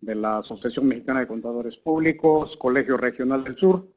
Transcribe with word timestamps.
de 0.00 0.14
la 0.14 0.38
Asociación 0.38 0.86
Mexicana 0.86 1.20
de 1.20 1.26
Contadores 1.26 1.76
Públicos, 1.76 2.56
Colegio 2.56 2.96
Regional 2.96 3.42
del 3.42 3.56
Sur. 3.56 3.88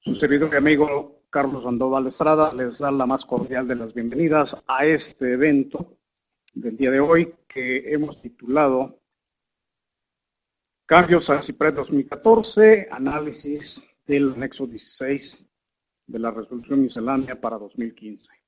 Su 0.00 0.14
servidor 0.16 0.50
y 0.52 0.56
amigo 0.56 1.22
Carlos 1.30 1.64
Sandoval 1.64 2.06
Estrada 2.08 2.52
les 2.52 2.78
da 2.78 2.90
la 2.90 3.06
más 3.06 3.24
cordial 3.24 3.66
de 3.66 3.74
las 3.74 3.94
bienvenidas 3.94 4.62
a 4.66 4.84
este 4.84 5.32
evento 5.32 5.96
del 6.52 6.76
día 6.76 6.90
de 6.90 7.00
hoy 7.00 7.34
que 7.48 7.90
hemos 7.90 8.20
titulado 8.20 9.00
Cambios 10.84 11.30
a 11.30 11.40
CIPRED 11.40 11.74
2014, 11.76 12.88
análisis 12.90 13.96
del 14.06 14.34
anexo 14.34 14.66
16 14.66 15.50
de 16.06 16.18
la 16.18 16.30
resolución 16.30 16.82
miscelánea 16.82 17.40
para 17.40 17.56
2015. 17.56 18.43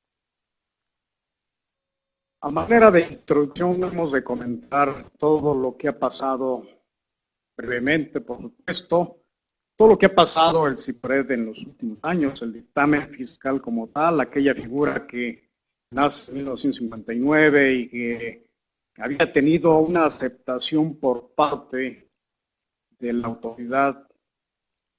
A 2.43 2.51
manera 2.51 2.91
de 2.91 3.01
introducción, 3.01 3.83
hemos 3.83 4.13
de 4.13 4.23
comentar 4.23 5.11
todo 5.19 5.55
lo 5.55 5.77
que 5.77 5.89
ha 5.89 5.99
pasado 5.99 6.67
brevemente, 7.57 8.21
por 8.21 8.41
supuesto, 8.43 9.23
todo 9.77 9.89
lo 9.89 9.99
que 9.99 10.07
ha 10.07 10.15
pasado 10.15 10.67
el 10.67 10.79
CIPRED 10.79 11.31
en 11.31 11.47
los 11.47 11.59
últimos 11.65 11.99
años, 12.03 12.43
el 12.43 12.53
dictamen 12.53 13.09
fiscal 13.11 13.61
como 13.61 13.89
tal, 13.89 14.21
aquella 14.21 14.55
figura 14.55 15.07
que 15.07 15.49
nace 15.91 16.31
en 16.31 16.39
1959 16.39 17.75
y 17.75 17.89
que 17.89 18.51
había 18.99 19.33
tenido 19.33 19.79
una 19.79 20.07
aceptación 20.07 20.99
por 20.99 21.35
parte 21.35 22.11
de 22.99 23.13
la 23.13 23.29
autoridad 23.29 24.07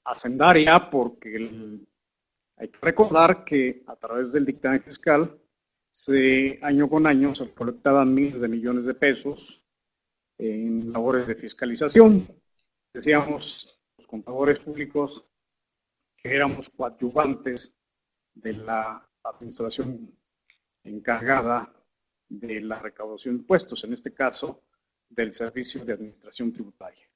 hacendaria, 0.06 0.90
porque 0.90 1.80
hay 2.58 2.67
que 2.67 2.80
recordar 2.81 3.44
que 3.44 3.84
a 3.86 3.95
través 3.95 4.31
del 4.31 4.45
dictamen 4.45 4.81
fiscal 4.81 5.40
se, 5.98 6.60
año 6.62 6.88
con 6.88 7.08
año 7.08 7.34
se 7.34 7.52
colectaban 7.56 8.14
miles 8.14 8.40
de 8.40 8.48
millones 8.48 8.86
de 8.86 8.94
pesos 8.94 9.64
en 10.38 10.92
labores 10.94 11.28
de 11.28 11.34
fiscalización. 11.34 12.28
Decíamos 12.94 13.82
los 13.98 14.06
contadores 14.06 14.59
públicos 14.59 15.25
que 16.16 16.36
éramos 16.36 16.70
coadyuvantes 16.70 17.75
de 18.36 18.53
la 18.53 19.09
administración 19.23 20.16
encargada 20.84 21.73
de 22.30 22.62
la 22.62 22.78
recaudación 22.78 23.36
de 23.36 23.42
impuestos, 23.42 23.84
en 23.84 23.94
este 23.94 24.14
caso 24.14 24.66
del 25.09 25.34
Servicio 25.34 25.84
de 25.84 25.94
Administración 25.94 26.53
Tributaria. 26.53 27.08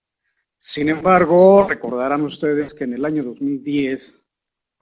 Sin 0.57 0.89
embargo, 0.89 1.67
recordarán 1.69 2.23
ustedes 2.23 2.73
que 2.73 2.85
en 2.85 2.93
el 2.93 3.05
año 3.05 3.23
2010, 3.25 4.25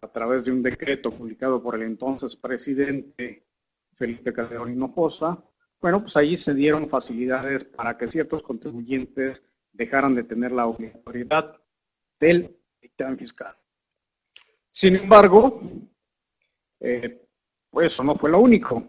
a 0.03 0.07
través 0.07 0.45
de 0.45 0.53
un 0.53 0.63
decreto 0.63 1.11
publicado 1.11 1.61
por 1.61 1.75
el 1.75 1.81
entonces 1.81 2.37
presidente 2.37 3.48
Felipe 3.99 4.31
Calderón 4.31 4.71
Hinojosa, 4.71 5.43
bueno, 5.81 6.01
pues 6.01 6.15
ahí 6.15 6.37
se 6.37 6.53
dieron 6.53 6.89
facilidades 6.89 7.65
para 7.65 7.97
que 7.97 8.09
ciertos 8.09 8.41
contribuyentes 8.41 9.43
dejaran 9.73 10.15
de 10.15 10.23
tener 10.23 10.53
la 10.53 10.67
obligatoriedad 10.67 11.61
del 12.17 12.57
dictamen 12.81 13.17
fiscal. 13.17 13.55
Sin 14.69 14.95
embargo, 14.95 15.61
eh, 16.79 17.27
pues 17.69 17.93
eso 17.93 18.03
no 18.03 18.15
fue 18.15 18.29
lo 18.29 18.39
único. 18.39 18.83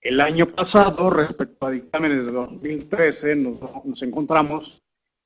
El 0.00 0.20
año 0.20 0.52
pasado, 0.52 1.08
respecto 1.10 1.66
a 1.66 1.70
dictámenes 1.70 2.26
de 2.26 2.32
2013, 2.32 3.36
nos, 3.36 3.84
nos 3.84 4.02
encontramos 4.02 4.82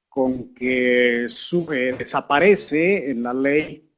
con 0.09 0.55
que 0.55 1.27
sube, 1.29 1.93
desaparece 1.95 3.11
en 3.11 3.23
la 3.23 3.33
ley, 3.33 3.91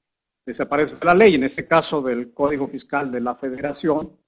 desaparece 0.44 1.04
la 1.04 1.14
ley, 1.14 1.34
en 1.34 1.44
este 1.44 1.66
caso 1.66 2.00
del 2.00 2.32
Código 2.32 2.68
Fiscal 2.68 3.10
de 3.12 3.20
la 3.20 3.34
Federación, 3.36 4.19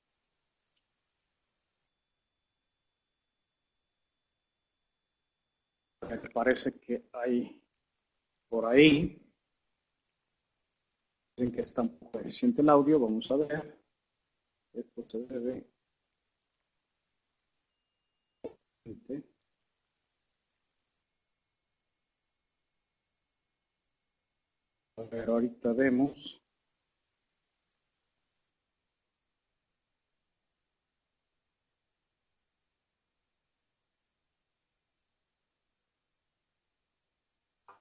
parece 6.33 6.79
que 6.79 7.05
hay 7.13 7.63
por 8.49 8.67
ahí, 8.67 9.19
dicen 11.37 11.53
que 11.53 11.63
está 11.63 11.83
un 11.83 11.99
poco 11.99 12.21
eficiente 12.21 12.63
el 12.63 12.69
audio, 12.69 12.99
vamos 13.01 13.31
a 13.31 13.37
ver, 13.37 13.79
esto 14.75 15.05
se 15.09 15.19
debe. 15.27 15.67
A 24.97 25.03
ver, 25.05 25.29
ahorita 25.29 25.73
vemos. 25.73 26.42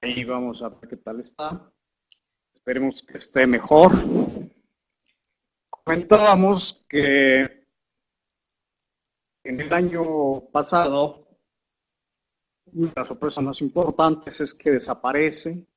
Ahí 0.04 0.24
vamos 0.24 0.60
a 0.62 0.68
ver 0.68 0.88
qué 0.88 0.96
tal 0.96 1.20
está. 1.20 1.72
Esperemos 2.52 3.04
que 3.04 3.18
esté 3.18 3.46
mejor. 3.46 3.92
Comentábamos 5.70 6.84
que 6.88 7.68
en 9.44 9.60
el 9.60 9.72
año 9.72 10.40
pasado, 10.50 11.28
una 12.72 12.88
de 12.88 12.92
las 12.96 13.06
sorpresas 13.06 13.44
más 13.44 13.60
importantes 13.60 14.40
es 14.40 14.52
que 14.52 14.72
desaparece 14.72 15.68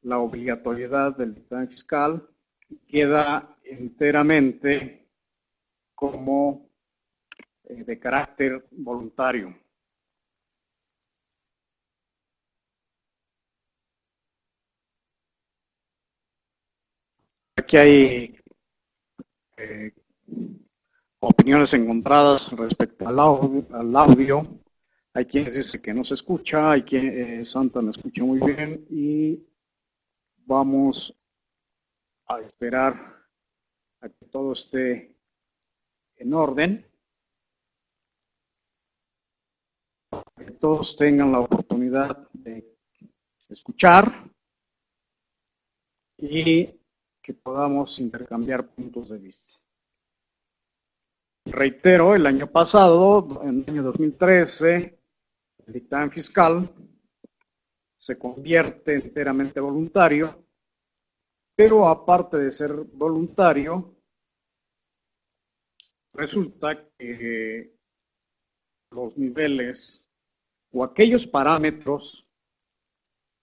la 0.00 0.18
obligatoriedad 0.18 1.14
del 1.14 1.34
dictamen 1.34 1.68
fiscal 1.68 2.26
queda 2.88 3.54
enteramente 3.64 5.10
como 5.94 6.70
eh, 7.64 7.84
de 7.84 7.98
carácter 7.98 8.66
voluntario. 8.70 9.54
Aquí 17.64 17.78
hay 17.78 18.38
eh, 19.56 19.90
opiniones 21.18 21.72
encontradas 21.72 22.52
respecto 22.52 23.08
al 23.08 23.18
audio, 23.18 24.60
Hay 25.14 25.24
quienes 25.24 25.56
dicen 25.56 25.80
que 25.80 25.94
no 25.94 26.04
se 26.04 26.12
escucha, 26.12 26.72
hay 26.72 26.82
quien 26.82 27.08
eh, 27.08 27.42
Santa 27.42 27.80
me 27.80 27.92
escucha 27.92 28.22
muy 28.22 28.38
bien 28.38 28.84
y 28.90 29.42
vamos 30.44 31.18
a 32.26 32.40
esperar 32.40 33.24
a 34.02 34.10
que 34.10 34.26
todo 34.26 34.52
esté 34.52 35.16
en 36.16 36.34
orden, 36.34 36.86
que 40.36 40.50
todos 40.60 40.94
tengan 40.96 41.32
la 41.32 41.40
oportunidad 41.40 42.28
de 42.34 42.76
escuchar 43.48 44.30
y 46.18 46.83
que 47.24 47.32
podamos 47.32 47.98
intercambiar 48.00 48.66
puntos 48.66 49.08
de 49.08 49.16
vista. 49.16 49.58
Reitero, 51.46 52.14
el 52.14 52.26
año 52.26 52.52
pasado, 52.52 53.40
en 53.42 53.62
el 53.62 53.70
año 53.70 53.82
2013, 53.82 54.98
el 55.66 55.72
dictamen 55.72 56.10
fiscal 56.10 56.70
se 57.96 58.18
convierte 58.18 58.96
enteramente 58.96 59.58
voluntario, 59.58 60.44
pero 61.56 61.88
aparte 61.88 62.36
de 62.36 62.50
ser 62.50 62.74
voluntario, 62.74 63.96
resulta 66.12 66.90
que 66.98 67.74
los 68.90 69.16
niveles 69.16 70.10
o 70.72 70.84
aquellos 70.84 71.26
parámetros 71.26 72.28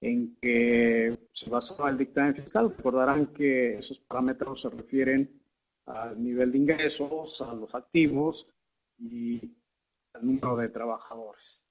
en 0.01 0.35
que 0.41 1.17
se 1.31 1.49
basaba 1.49 1.91
el 1.91 1.97
dictamen 1.97 2.35
fiscal, 2.35 2.73
recordarán 2.75 3.27
que 3.27 3.77
esos 3.77 3.99
parámetros 3.99 4.61
se 4.61 4.69
refieren 4.69 5.39
al 5.85 6.21
nivel 6.21 6.51
de 6.51 6.57
ingresos, 6.57 7.41
a 7.41 7.53
los 7.53 7.73
activos 7.75 8.49
y 8.97 9.39
al 10.13 10.25
número 10.25 10.57
de 10.57 10.69
trabajadores. 10.69 11.63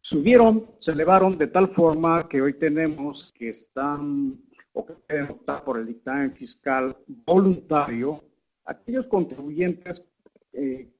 Subieron, 0.00 0.70
se 0.78 0.92
elevaron 0.92 1.38
de 1.38 1.46
tal 1.46 1.68
forma 1.68 2.28
que 2.28 2.42
hoy 2.42 2.54
tenemos 2.58 3.32
que 3.32 3.48
están 3.48 4.42
o 4.72 4.84
que 4.84 4.94
pueden 4.94 5.30
optar 5.30 5.64
por 5.64 5.78
el 5.78 5.86
dictamen 5.86 6.32
fiscal 6.34 6.96
voluntario 7.06 8.22
aquellos 8.64 9.06
contribuyentes 9.06 10.04
eh, 10.52 10.90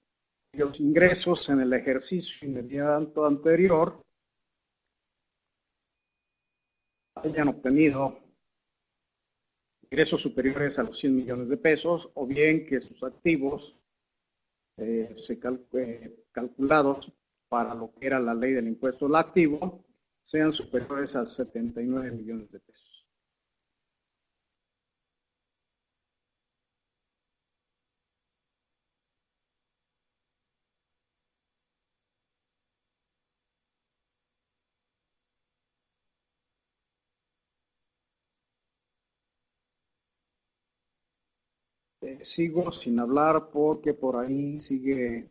cuyos 0.51 0.81
ingresos 0.81 1.49
en 1.49 1.61
el 1.61 1.73
ejercicio 1.73 2.49
inmediato 2.49 3.27
anterior 3.27 4.03
hayan 7.25 7.49
obtenido 7.49 8.19
ingresos 9.83 10.23
superiores 10.23 10.79
a 10.79 10.85
los 10.85 10.99
100 10.99 11.17
millones 11.17 11.49
de 11.49 11.57
pesos 11.57 12.11
o 12.15 12.27
bien 12.27 12.67
que 12.67 12.81
sus 12.81 13.03
activos 13.03 13.79
eh, 14.79 15.15
eh, 15.75 16.25
calculados 16.33 17.13
para 17.49 17.75
lo 17.75 17.93
que 17.93 18.07
era 18.07 18.19
la 18.19 18.35
ley 18.35 18.53
del 18.53 18.69
impuesto 18.69 19.07
al 19.07 19.17
activo 19.17 19.85
sean 20.23 20.53
superiores 20.53 21.15
a 21.17 21.27
79 21.27 22.11
millones 22.13 22.51
de 22.51 22.61
pesos. 22.61 22.92
Sigo 42.23 42.73
sin 42.73 42.99
hablar 42.99 43.51
porque 43.51 43.95
por 43.95 44.17
ahí 44.17 44.61
sigue 44.61 45.29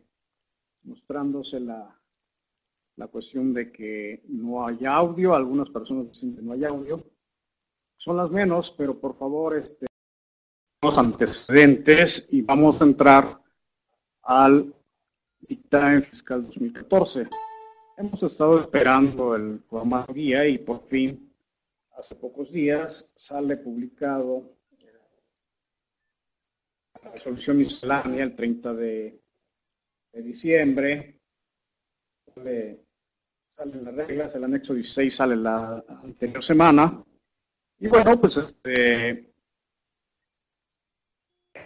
mostrándose 0.84 1.60
la, 1.60 1.98
la 2.96 3.06
cuestión 3.08 3.52
de 3.52 3.70
que 3.70 4.22
no 4.28 4.66
hay 4.66 4.84
audio. 4.84 5.34
Algunas 5.34 5.70
personas 5.70 6.08
dicen 6.08 6.34
que 6.34 6.42
no 6.42 6.52
hay 6.52 6.64
audio. 6.64 7.04
Son 7.96 8.16
las 8.16 8.30
menos, 8.30 8.74
pero 8.76 8.98
por 8.98 9.16
favor, 9.16 9.56
este, 9.56 9.86
los 10.82 10.98
antecedentes 10.98 12.28
y 12.32 12.42
vamos 12.42 12.80
a 12.80 12.84
entrar 12.84 13.40
al 14.22 14.74
dictamen 15.40 16.02
fiscal 16.02 16.44
2014. 16.44 17.28
Hemos 17.96 18.22
estado 18.22 18.60
esperando 18.60 19.36
el 19.36 19.60
formato 19.68 20.12
guía 20.12 20.46
y 20.46 20.58
por 20.58 20.82
fin, 20.88 21.32
hace 21.96 22.14
pocos 22.16 22.50
días, 22.50 23.12
sale 23.14 23.56
publicado 23.56 24.50
la 27.02 27.10
resolución 27.10 27.58
miscelánea 27.58 28.24
el 28.24 28.34
30 28.34 28.74
de, 28.74 29.20
diciembre. 30.14 31.20
Sale, 32.34 32.80
salen 33.48 33.84
las 33.84 33.94
reglas, 33.94 34.34
el 34.34 34.44
anexo 34.44 34.74
16 34.74 35.14
sale 35.14 35.36
la 35.36 35.84
anterior 35.88 36.42
semana. 36.42 37.04
Y 37.78 37.88
bueno, 37.88 38.20
pues 38.20 38.36
este, 38.36 39.32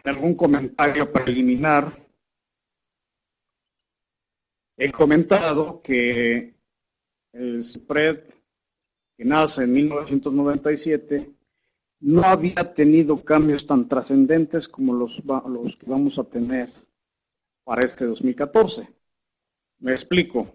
algún 0.04 0.34
comentario 0.34 1.12
preliminar 1.12 2.06
he 4.78 4.92
comentado 4.92 5.80
que 5.82 6.54
el 7.32 7.64
spread 7.64 8.20
que 9.16 9.24
nace 9.24 9.64
en 9.64 9.72
1997 9.72 11.35
no 12.00 12.22
había 12.22 12.74
tenido 12.74 13.24
cambios 13.24 13.66
tan 13.66 13.88
trascendentes 13.88 14.68
como 14.68 14.92
los, 14.92 15.22
los 15.24 15.76
que 15.76 15.86
vamos 15.86 16.18
a 16.18 16.24
tener 16.24 16.72
para 17.64 17.82
este 17.84 18.04
2014. 18.06 18.88
Me 19.78 19.92
explico. 19.92 20.46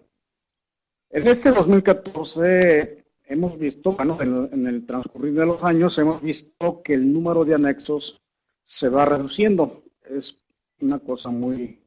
En 1.10 1.28
este 1.28 1.50
2014 1.50 3.04
hemos 3.26 3.58
visto, 3.58 3.92
bueno, 3.92 4.18
en, 4.20 4.66
el 4.66 4.86
transcurrir 4.86 5.34
de 5.34 5.46
los 5.46 5.62
años 5.62 5.98
hemos 5.98 6.22
visto 6.22 6.82
que 6.82 6.94
el 6.94 7.12
número 7.12 7.44
de 7.44 7.54
anexos 7.54 8.22
se 8.62 8.88
va 8.88 9.04
reduciendo. 9.04 9.82
Es 10.08 10.38
una 10.80 10.98
cosa 11.00 11.30
muy, 11.30 11.80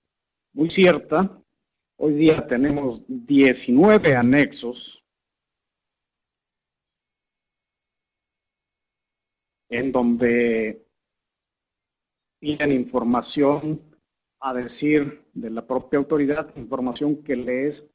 muy 0.54 0.70
cierta. 0.70 1.42
Hoy 1.98 2.14
día 2.14 2.46
tenemos 2.46 3.04
19 3.08 4.16
anexos 4.16 5.05
en 9.70 9.92
donde 9.92 10.86
piden 12.40 12.72
información 12.72 13.82
a 14.40 14.54
decir 14.54 15.26
de 15.34 15.50
la 15.50 15.66
propia 15.66 15.98
autoridad, 16.00 16.56
información 16.56 17.24
que 17.24 17.36
le 17.36 17.68
es 17.68 17.90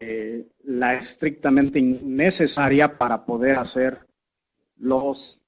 eh, 0.00 0.46
la 0.64 0.94
estrictamente 0.94 1.80
necesaria 1.80 2.98
para 2.98 3.24
poder 3.24 3.56
hacer 3.56 4.06
los, 4.76 5.40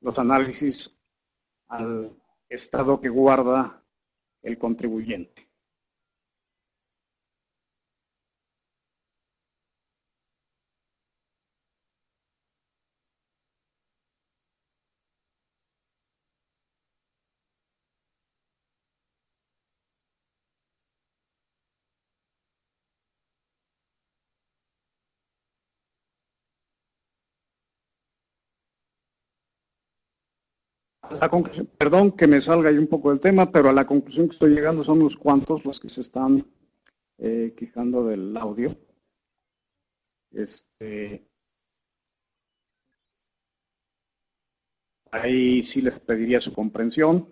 los 0.00 0.18
análisis 0.18 1.02
al 1.68 2.12
estado 2.48 3.00
que 3.00 3.08
guarda 3.08 3.82
el 4.42 4.58
contribuyente. 4.58 5.41
Perdón 31.78 32.12
que 32.12 32.26
me 32.26 32.40
salga 32.40 32.70
ahí 32.70 32.78
un 32.78 32.86
poco 32.86 33.10
del 33.10 33.20
tema, 33.20 33.50
pero 33.50 33.68
a 33.68 33.72
la 33.72 33.86
conclusión 33.86 34.28
que 34.28 34.34
estoy 34.34 34.54
llegando 34.54 34.84
son 34.84 35.00
unos 35.00 35.16
cuantos 35.16 35.64
los 35.64 35.80
que 35.80 35.88
se 35.88 36.00
están 36.00 36.46
eh, 37.18 37.54
quejando 37.56 38.06
del 38.06 38.36
audio. 38.36 38.76
Este, 40.30 41.26
ahí 45.10 45.62
sí 45.62 45.82
les 45.82 46.00
pediría 46.00 46.40
su 46.40 46.52
comprensión, 46.52 47.28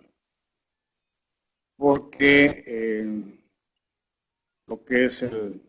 porque 1.75 2.63
eh, 2.65 3.23
lo 4.67 4.85
que 4.85 5.05
es 5.05 5.23
el 5.23 5.61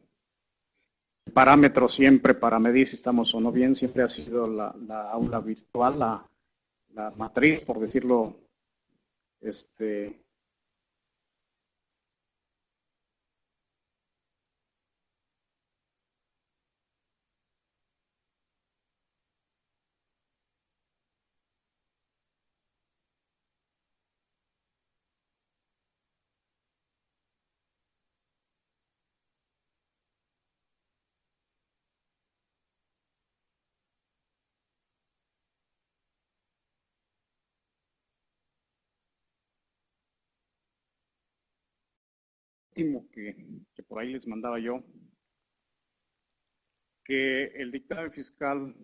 parámetro 1.33 1.89
siempre 1.89 2.35
para 2.35 2.59
medir 2.59 2.87
si 2.87 2.97
estamos 2.97 3.35
o 3.35 3.41
no 3.41 3.51
bien 3.51 3.75
siempre 3.75 4.03
ha 4.03 4.09
sido 4.09 4.47
la, 4.47 4.75
la 4.87 5.11
aula 5.11 5.41
virtual, 5.41 5.99
la 5.99 6.29
la 6.95 7.11
matriz, 7.11 7.65
por 7.65 7.79
decirlo, 7.81 8.37
este, 9.41 10.22
último 42.73 43.07
que, 43.11 43.37
por 43.87 44.01
ahí 44.01 44.13
les 44.13 44.27
mandaba 44.27 44.59
yo, 44.59 44.83
que 47.05 47.45
el 47.47 47.71
dictamen 47.71 48.11
fiscal 48.13 48.75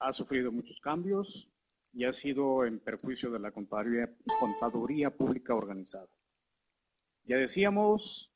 ha 0.00 0.12
sufrido 0.12 0.52
muchos 0.52 0.78
cambios 0.80 1.48
y 1.92 2.04
ha 2.04 2.12
sido 2.12 2.66
en 2.66 2.80
perjuicio 2.80 3.30
de 3.30 3.38
la 3.38 3.52
contaduría, 3.52 5.10
pública 5.16 5.54
organizada. 5.54 6.10
Ya 7.24 7.36
decíamos, 7.38 8.30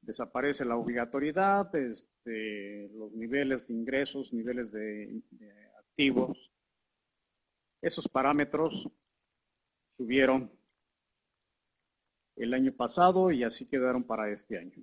desaparece 0.00 0.64
la 0.64 0.76
obligatoriedad, 0.76 1.74
este, 1.74 2.88
los 2.94 3.12
niveles 3.12 3.68
de 3.68 3.74
ingresos, 3.74 4.32
niveles 4.32 4.72
de 4.72 5.22
activos, 5.78 6.50
esos 7.82 8.08
parámetros 8.08 8.88
subieron 9.90 10.50
el 12.42 12.54
año 12.54 12.72
pasado 12.72 13.30
y 13.30 13.44
así 13.44 13.66
quedaron 13.66 14.04
para 14.04 14.30
este 14.30 14.58
año. 14.58 14.82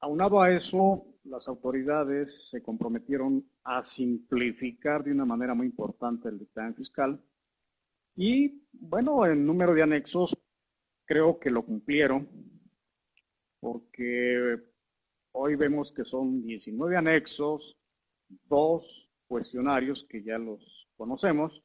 Aunado 0.00 0.40
a 0.40 0.50
eso, 0.52 1.06
las 1.24 1.46
autoridades 1.46 2.48
se 2.50 2.62
comprometieron 2.62 3.46
a 3.64 3.82
simplificar 3.82 5.04
de 5.04 5.12
una 5.12 5.24
manera 5.24 5.54
muy 5.54 5.66
importante 5.66 6.28
el 6.28 6.38
dictamen 6.38 6.74
fiscal 6.74 7.22
y, 8.16 8.62
bueno, 8.72 9.24
el 9.24 9.44
número 9.44 9.74
de 9.74 9.82
anexos 9.82 10.36
creo 11.04 11.38
que 11.38 11.50
lo 11.50 11.64
cumplieron 11.64 12.28
porque 13.60 14.58
hoy 15.32 15.54
vemos 15.54 15.92
que 15.92 16.04
son 16.04 16.42
19 16.42 16.96
anexos, 16.96 17.78
dos 18.48 19.08
cuestionarios 19.28 20.04
que 20.08 20.22
ya 20.22 20.36
los 20.36 20.88
conocemos. 20.96 21.62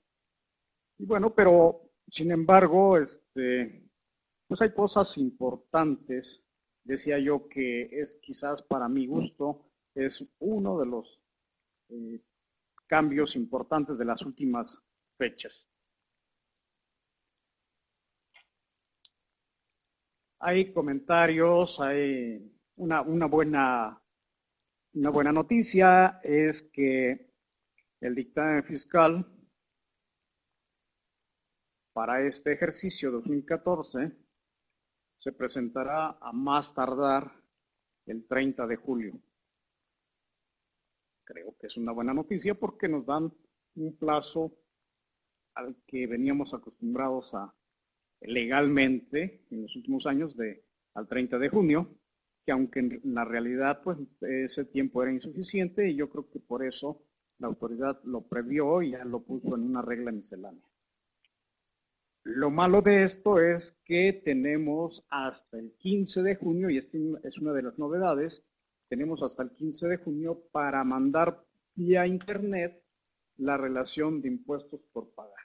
Y 1.00 1.05
bueno, 1.05 1.33
pero 1.33 1.89
sin 2.09 2.31
embargo, 2.31 2.97
este, 2.97 3.87
pues 4.47 4.61
hay 4.61 4.73
cosas 4.73 5.17
importantes, 5.17 6.49
decía 6.83 7.19
yo, 7.19 7.47
que 7.49 7.89
es 7.91 8.17
quizás 8.21 8.61
para 8.61 8.87
mi 8.87 9.05
gusto, 9.05 9.69
es 9.93 10.25
uno 10.39 10.79
de 10.79 10.85
los 10.85 11.21
eh, 11.89 12.21
cambios 12.87 13.35
importantes 13.35 13.97
de 13.97 14.05
las 14.05 14.21
últimas 14.21 14.81
fechas. 15.17 15.69
Hay 20.39 20.71
comentarios, 20.71 21.81
hay 21.81 22.55
una, 22.75 23.01
una, 23.01 23.25
buena, 23.25 24.01
una 24.93 25.09
buena 25.09 25.31
noticia, 25.31 26.21
es 26.23 26.61
que 26.61 27.33
el 27.99 28.15
dictamen 28.15 28.63
fiscal 28.63 29.25
para 31.91 32.21
este 32.21 32.53
ejercicio 32.53 33.11
2014 33.11 34.26
se 35.17 35.31
presentará 35.31 36.17
a 36.21 36.31
más 36.31 36.74
tardar 36.74 37.31
el 38.05 38.25
30 38.25 38.67
de 38.67 38.75
julio. 38.77 39.19
Creo 41.25 41.55
que 41.59 41.67
es 41.67 41.75
una 41.75 41.91
buena 41.91 42.13
noticia 42.13 42.55
porque 42.55 42.88
nos 42.88 43.05
dan 43.05 43.33
un 43.75 43.97
plazo 43.97 44.53
al 45.55 45.75
que 45.88 46.07
veníamos 46.07 46.53
acostumbrados 46.53 47.33
a 47.33 47.53
legalmente 48.21 49.45
en 49.50 49.63
los 49.63 49.75
últimos 49.75 50.05
años 50.05 50.38
de 50.38 50.63
al 50.93 51.07
30 51.07 51.38
de 51.39 51.50
junio, 51.50 51.95
que 52.45 52.51
aunque 52.51 52.79
en 52.79 53.01
la 53.03 53.25
realidad 53.25 53.81
pues 53.83 53.97
ese 54.21 54.65
tiempo 54.65 55.03
era 55.03 55.12
insuficiente 55.12 55.89
y 55.89 55.95
yo 55.95 56.09
creo 56.09 56.29
que 56.29 56.39
por 56.39 56.63
eso 56.63 57.03
la 57.39 57.47
autoridad 57.47 58.00
lo 58.03 58.21
previó 58.21 58.81
y 58.81 58.91
ya 58.91 59.03
lo 59.03 59.21
puso 59.21 59.55
en 59.55 59.63
una 59.63 59.81
regla 59.81 60.12
miscelánea. 60.12 60.63
Lo 62.29 62.51
malo 62.51 62.81
de 62.81 63.03
esto 63.03 63.39
es 63.39 63.72
que 63.86 64.12
tenemos 64.12 65.07
hasta 65.10 65.57
el 65.57 65.72
15 65.77 66.24
de 66.24 66.36
junio, 66.36 66.69
y 66.69 66.77
esta 66.77 66.98
es 67.24 67.38
una 67.38 67.53
de 67.53 67.62
las 67.62 67.79
novedades, 67.79 68.46
tenemos 68.89 69.24
hasta 69.24 69.43
el 69.43 69.51
15 69.51 69.88
de 69.88 69.98
junio 69.98 70.43
para 70.51 70.84
mandar 70.84 71.41
vía 71.74 72.05
internet 72.05 72.84
la 73.38 73.55
relación 73.55 74.22
de 74.22 74.27
impuestos 74.27 74.81
por 74.91 75.10
pagar. 75.13 75.39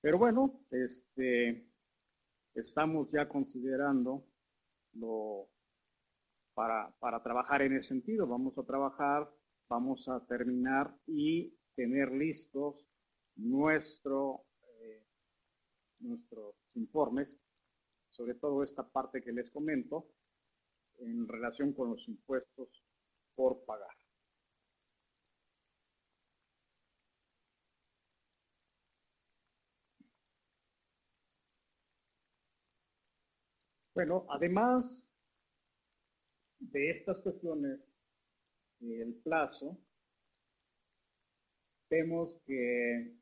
Pero 0.00 0.16
bueno, 0.16 0.64
este, 0.70 1.68
estamos 2.54 3.12
ya 3.12 3.28
considerando 3.28 4.24
lo, 4.94 5.50
para, 6.54 6.96
para 6.98 7.22
trabajar 7.22 7.60
en 7.60 7.76
ese 7.76 7.88
sentido. 7.88 8.26
Vamos 8.26 8.56
a 8.56 8.64
trabajar, 8.64 9.30
vamos 9.68 10.08
a 10.08 10.24
terminar 10.24 10.96
y 11.06 11.54
tener 11.76 12.10
listos 12.10 12.86
nuestro, 13.36 14.46
nuestros 16.04 16.54
informes, 16.74 17.40
sobre 18.10 18.34
todo 18.34 18.62
esta 18.62 18.86
parte 18.86 19.22
que 19.22 19.32
les 19.32 19.50
comento, 19.50 20.06
en 20.98 21.26
relación 21.26 21.72
con 21.72 21.90
los 21.90 22.06
impuestos 22.08 22.68
por 23.34 23.64
pagar. 23.64 23.96
Bueno, 33.94 34.26
además 34.28 35.08
de 36.58 36.90
estas 36.90 37.20
cuestiones 37.20 37.80
el 38.80 39.14
plazo, 39.22 39.78
vemos 41.88 42.38
que 42.44 43.14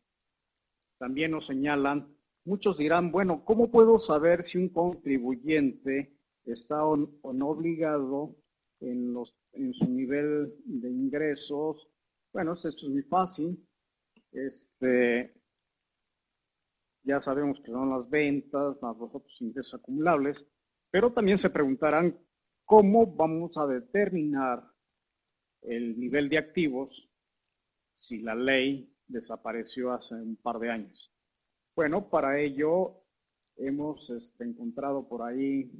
también 0.98 1.30
nos 1.32 1.46
señalan, 1.46 2.16
muchos 2.44 2.78
dirán, 2.78 3.12
bueno, 3.12 3.44
¿cómo 3.44 3.70
puedo 3.70 3.98
saber 3.98 4.42
si 4.44 4.58
un 4.58 4.68
contribuyente 4.68 6.16
está 6.44 6.84
o, 6.84 6.96
no 6.96 7.48
obligado 7.48 8.36
en, 8.80 9.12
los, 9.12 9.34
su 9.52 9.88
nivel 9.88 10.54
de 10.64 10.90
ingresos? 10.90 11.88
Bueno, 12.32 12.54
esto 12.54 12.68
es 12.68 12.88
muy 12.88 13.02
fácil. 13.02 13.58
Este, 14.32 15.34
ya 17.04 17.20
sabemos 17.20 17.60
que 17.60 17.70
son 17.70 17.90
las 17.90 18.08
ventas, 18.08 18.80
más 18.80 18.96
los 18.96 19.14
otros 19.14 19.36
ingresos 19.40 19.74
acumulables. 19.74 20.46
Pero 20.90 21.12
también 21.12 21.38
se 21.38 21.50
preguntarán 21.50 22.18
cómo 22.64 23.06
vamos 23.06 23.56
a 23.58 23.66
determinar 23.66 24.62
el 25.62 25.98
nivel 25.98 26.28
de 26.28 26.38
activos 26.38 27.10
si 27.94 28.20
la 28.20 28.34
ley 28.34 28.92
desapareció 29.06 29.92
hace 29.92 30.14
un 30.14 30.36
par 30.36 30.58
de 30.58 30.70
años. 30.70 31.11
Bueno, 31.74 32.10
para 32.10 32.38
ello 32.38 33.02
hemos 33.56 34.10
este, 34.10 34.44
encontrado 34.44 35.08
por 35.08 35.22
ahí 35.22 35.72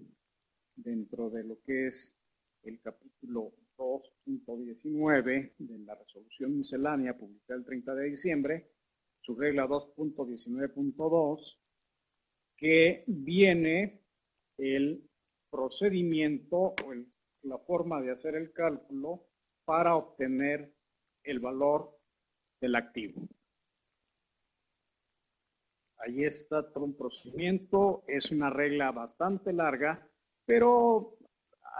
dentro 0.75 1.29
de 1.29 1.45
lo 1.45 1.61
que 1.63 1.89
es 1.89 2.17
el 2.63 2.81
capítulo 2.81 3.53
2.19 3.77 5.53
de 5.59 5.79
la 5.81 5.95
resolución 5.95 6.57
miscelánea 6.57 7.19
publicada 7.19 7.59
el 7.59 7.67
30 7.67 7.95
de 7.95 8.05
diciembre, 8.09 8.71
su 9.21 9.35
regla 9.37 9.69
2.19.2, 9.69 11.59
que 12.57 13.05
viene 13.07 14.01
el 14.57 15.07
procedimiento 15.51 16.75
o 16.87 16.95
la 17.43 17.59
forma 17.59 18.01
de 18.01 18.13
hacer 18.13 18.35
el 18.35 18.51
cálculo 18.55 19.27
para 19.67 19.97
obtener 19.97 20.73
el 21.23 21.39
valor 21.39 21.99
del 22.63 22.77
activo. 22.77 23.29
Ahí 26.05 26.25
está 26.25 26.69
todo 26.73 26.85
un 26.85 26.97
procedimiento, 26.97 28.03
es 28.09 28.33
una 28.33 28.51
regla 28.51 28.91
bastante 28.91 29.53
larga, 29.53 30.05
pero 30.45 31.17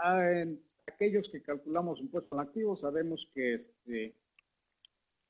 ah, 0.01 0.45
aquellos 0.87 1.27
que 1.29 1.41
calculamos 1.41 1.99
impuesto 1.99 2.35
al 2.35 2.47
activo 2.47 2.77
sabemos 2.77 3.29
que 3.33 3.55
este, 3.55 4.15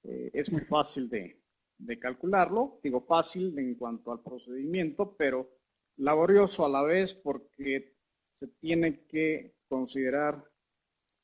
eh, 0.04 0.30
es 0.34 0.52
muy 0.52 0.62
fácil 0.62 1.10
de, 1.10 1.42
de 1.80 2.00
calcularlo, 2.00 2.80
digo 2.84 3.02
fácil 3.02 3.58
en 3.58 3.76
cuanto 3.76 4.12
al 4.12 4.22
procedimiento, 4.22 5.16
pero 5.18 5.50
laborioso 5.98 6.64
a 6.64 6.70
la 6.70 6.84
vez 6.84 7.16
porque 7.16 7.96
se 8.32 8.48
tiene 8.48 9.06
que 9.08 9.56
considerar 9.68 10.44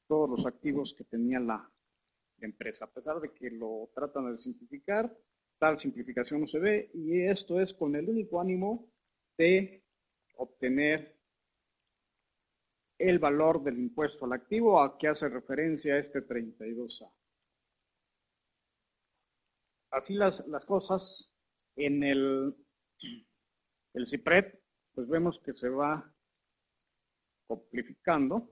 todos 0.08 0.28
los 0.30 0.46
activos 0.48 0.96
que 0.98 1.04
tenía 1.04 1.40
la 1.40 1.70
empresa, 2.40 2.86
a 2.86 2.92
pesar 2.92 3.20
de 3.20 3.32
que 3.32 3.52
lo 3.52 3.90
tratan 3.94 4.32
de 4.32 4.38
simplificar, 4.38 5.16
tal 5.60 5.78
simplificación 5.78 6.42
no 6.42 6.48
se 6.48 6.60
ve 6.60 6.90
y 6.94 7.22
esto 7.22 7.60
es 7.60 7.74
con 7.74 7.96
el 7.96 8.10
único 8.10 8.40
ánimo 8.40 8.90
de 9.38 9.84
obtener 10.36 11.20
el 12.98 13.20
valor 13.20 13.64
del 13.64 13.78
impuesto 13.78 14.26
al 14.26 14.34
activo 14.34 14.82
a 14.82 14.98
que 14.98 15.08
hace 15.08 15.30
referencia 15.30 15.98
este 15.98 16.26
32A. 16.26 17.12
Así 19.92 20.14
las, 20.14 20.46
las 20.48 20.66
cosas, 20.66 21.34
en 21.76 22.04
el, 22.04 22.56
el 23.94 24.06
CIPRED, 24.06 24.54
pues 24.94 25.08
vemos 25.08 25.40
que 25.40 25.54
se 25.54 25.70
va 25.70 26.14
simplificando 27.48 28.52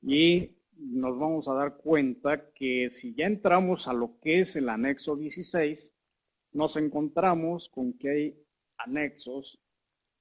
y 0.00 0.56
nos 0.90 1.18
vamos 1.18 1.48
a 1.48 1.54
dar 1.54 1.76
cuenta 1.76 2.52
que 2.52 2.90
si 2.90 3.14
ya 3.14 3.26
entramos 3.26 3.88
a 3.88 3.92
lo 3.92 4.18
que 4.20 4.40
es 4.40 4.56
el 4.56 4.68
anexo 4.68 5.16
16, 5.16 5.94
nos 6.52 6.76
encontramos 6.76 7.68
con 7.68 7.92
que 7.94 8.10
hay 8.10 8.46
anexos 8.78 9.60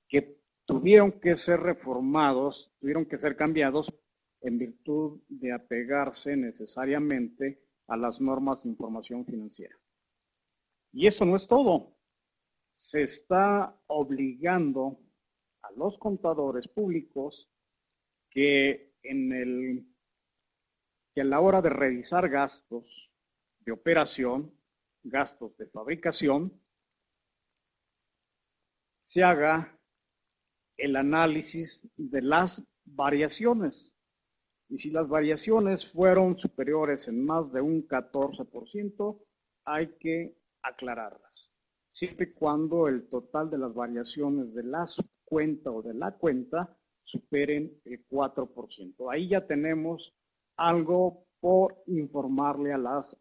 que 0.07 0.37
tuvieron 0.65 1.19
que 1.19 1.35
ser 1.35 1.59
reformados, 1.59 2.71
tuvieron 2.79 3.05
que 3.05 3.17
ser 3.17 3.35
cambiados 3.35 3.93
en 4.41 4.57
virtud 4.57 5.21
de 5.27 5.51
apegarse 5.51 6.35
necesariamente 6.35 7.61
a 7.87 7.97
las 7.97 8.21
normas 8.21 8.63
de 8.63 8.69
información 8.69 9.25
financiera. 9.25 9.75
Y 10.93 11.07
eso 11.07 11.25
no 11.25 11.35
es 11.35 11.47
todo. 11.47 11.95
Se 12.73 13.01
está 13.01 13.77
obligando 13.87 14.99
a 15.61 15.71
los 15.73 15.99
contadores 15.99 16.67
públicos 16.67 17.49
que 18.29 18.93
en 19.03 19.31
el 19.33 19.90
a 21.21 21.25
la 21.25 21.39
hora 21.39 21.61
de 21.61 21.69
revisar 21.69 22.29
gastos 22.29 23.13
de 23.59 23.71
operación, 23.71 24.51
gastos 25.03 25.55
de 25.57 25.67
fabricación, 25.67 26.51
se 29.03 29.23
haga 29.23 29.77
el 30.77 30.95
análisis 30.95 31.87
de 31.95 32.21
las 32.21 32.63
variaciones. 32.85 33.93
Y 34.69 34.77
si 34.77 34.89
las 34.89 35.09
variaciones 35.09 35.91
fueron 35.91 36.37
superiores 36.37 37.07
en 37.07 37.25
más 37.25 37.51
de 37.51 37.61
un 37.61 37.87
14%, 37.87 39.21
hay 39.65 39.87
que 39.99 40.37
aclararlas. 40.63 41.53
Siempre 41.89 42.27
y 42.27 42.33
cuando 42.33 42.87
el 42.87 43.09
total 43.09 43.49
de 43.49 43.57
las 43.57 43.73
variaciones 43.73 44.53
de 44.53 44.63
la 44.63 44.85
cuenta 45.25 45.71
o 45.71 45.81
de 45.81 45.93
la 45.93 46.17
cuenta 46.17 46.77
superen 47.03 47.79
el 47.83 48.07
4%. 48.07 49.11
Ahí 49.11 49.27
ya 49.27 49.45
tenemos 49.45 50.15
algo 50.67 51.25
por 51.39 51.83
informarle 51.87 52.73
a 52.73 52.77
las 52.77 53.17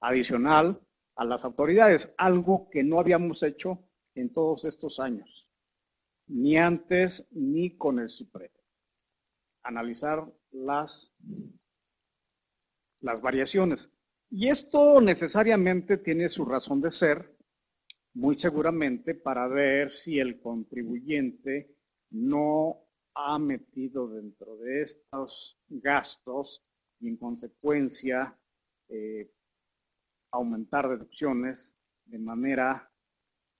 adicional 0.00 0.80
a 1.14 1.24
las 1.24 1.44
autoridades, 1.44 2.14
algo 2.16 2.68
que 2.70 2.82
no 2.82 2.98
habíamos 2.98 3.42
hecho 3.42 3.78
en 4.14 4.32
todos 4.32 4.64
estos 4.64 4.98
años, 4.98 5.48
ni 6.26 6.56
antes 6.56 7.28
ni 7.30 7.76
con 7.76 7.98
el 7.98 8.08
Supremo. 8.08 8.54
Analizar 9.62 10.26
las, 10.50 11.12
las 13.00 13.20
variaciones. 13.20 13.92
Y 14.30 14.48
esto 14.48 15.00
necesariamente 15.00 15.98
tiene 15.98 16.28
su 16.28 16.44
razón 16.44 16.80
de 16.80 16.90
ser, 16.90 17.36
muy 18.14 18.36
seguramente 18.36 19.14
para 19.14 19.46
ver 19.48 19.90
si 19.90 20.18
el 20.18 20.40
contribuyente 20.40 21.74
no 22.10 22.81
ha 23.14 23.38
metido 23.38 24.08
dentro 24.08 24.56
de 24.58 24.82
estos 24.82 25.58
gastos 25.68 26.64
y 27.00 27.08
en 27.08 27.16
consecuencia 27.16 28.36
eh, 28.88 29.30
aumentar 30.30 30.88
deducciones 30.88 31.74
de 32.06 32.18
manera 32.18 32.90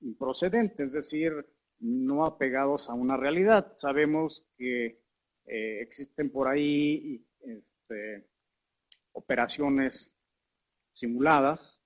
improcedente, 0.00 0.84
es 0.84 0.92
decir, 0.92 1.32
no 1.80 2.24
apegados 2.24 2.88
a 2.88 2.94
una 2.94 3.16
realidad. 3.16 3.72
Sabemos 3.76 4.46
que 4.56 5.00
eh, 5.46 5.80
existen 5.80 6.30
por 6.30 6.48
ahí 6.48 7.24
este, 7.40 8.28
operaciones 9.12 10.12
simuladas 10.92 11.82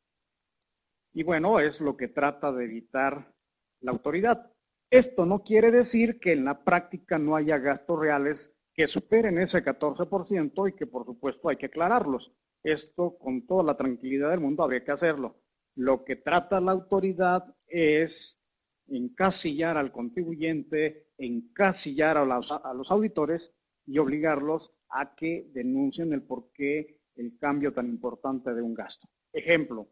Y 1.13 1.23
bueno, 1.23 1.61
es 1.61 1.81
lo 1.81 1.97
que 1.97 2.09
trata 2.09 2.53
de 2.53 2.65
evitar 2.65 3.33
la 3.81 3.93
autoridad. 3.93 4.53
Esto 4.91 5.27
no 5.27 5.43
quiere 5.43 5.71
decir 5.71 6.21
que 6.21 6.33
en 6.33 6.45
la 6.45 6.63
práctica 6.63 7.19
no 7.19 7.35
haya 7.35 7.59
gastos 7.59 7.99
reales 7.99 8.57
que 8.73 8.87
superen 8.87 9.39
ese 9.39 9.65
14% 9.65 10.69
y 10.69 10.75
que 10.75 10.87
por 10.87 11.05
supuesto 11.05 11.49
hay 11.49 11.57
que 11.57 11.67
aclararlos. 11.67 12.33
Esto 12.63 13.17
con 13.19 13.47
toda 13.47 13.63
la 13.63 13.77
tranquilidad 13.77 14.31
del 14.31 14.41
mundo 14.41 14.63
habría 14.63 14.85
que 14.85 14.93
hacerlo. 14.93 15.41
Lo 15.75 16.05
que 16.05 16.17
trata 16.17 16.61
la 16.61 16.73
autoridad 16.73 17.55
es 17.67 18.41
encasillar 18.89 19.77
al 19.77 19.93
contribuyente, 19.93 21.09
encasillar 21.19 22.17
a 22.17 22.25
los, 22.25 22.91
auditores 22.91 23.55
y 23.87 23.99
obligarlos 23.99 24.73
a 24.89 25.15
que 25.15 25.49
denuncien 25.53 26.13
el 26.13 26.23
por 26.23 26.53
qué 26.53 27.01
el 27.17 27.37
cambio 27.39 27.73
tan 27.73 27.87
importante 27.87 28.55
de 28.55 28.63
un 28.63 28.75
gasto. 28.75 29.09
Ejemplo, 29.33 29.89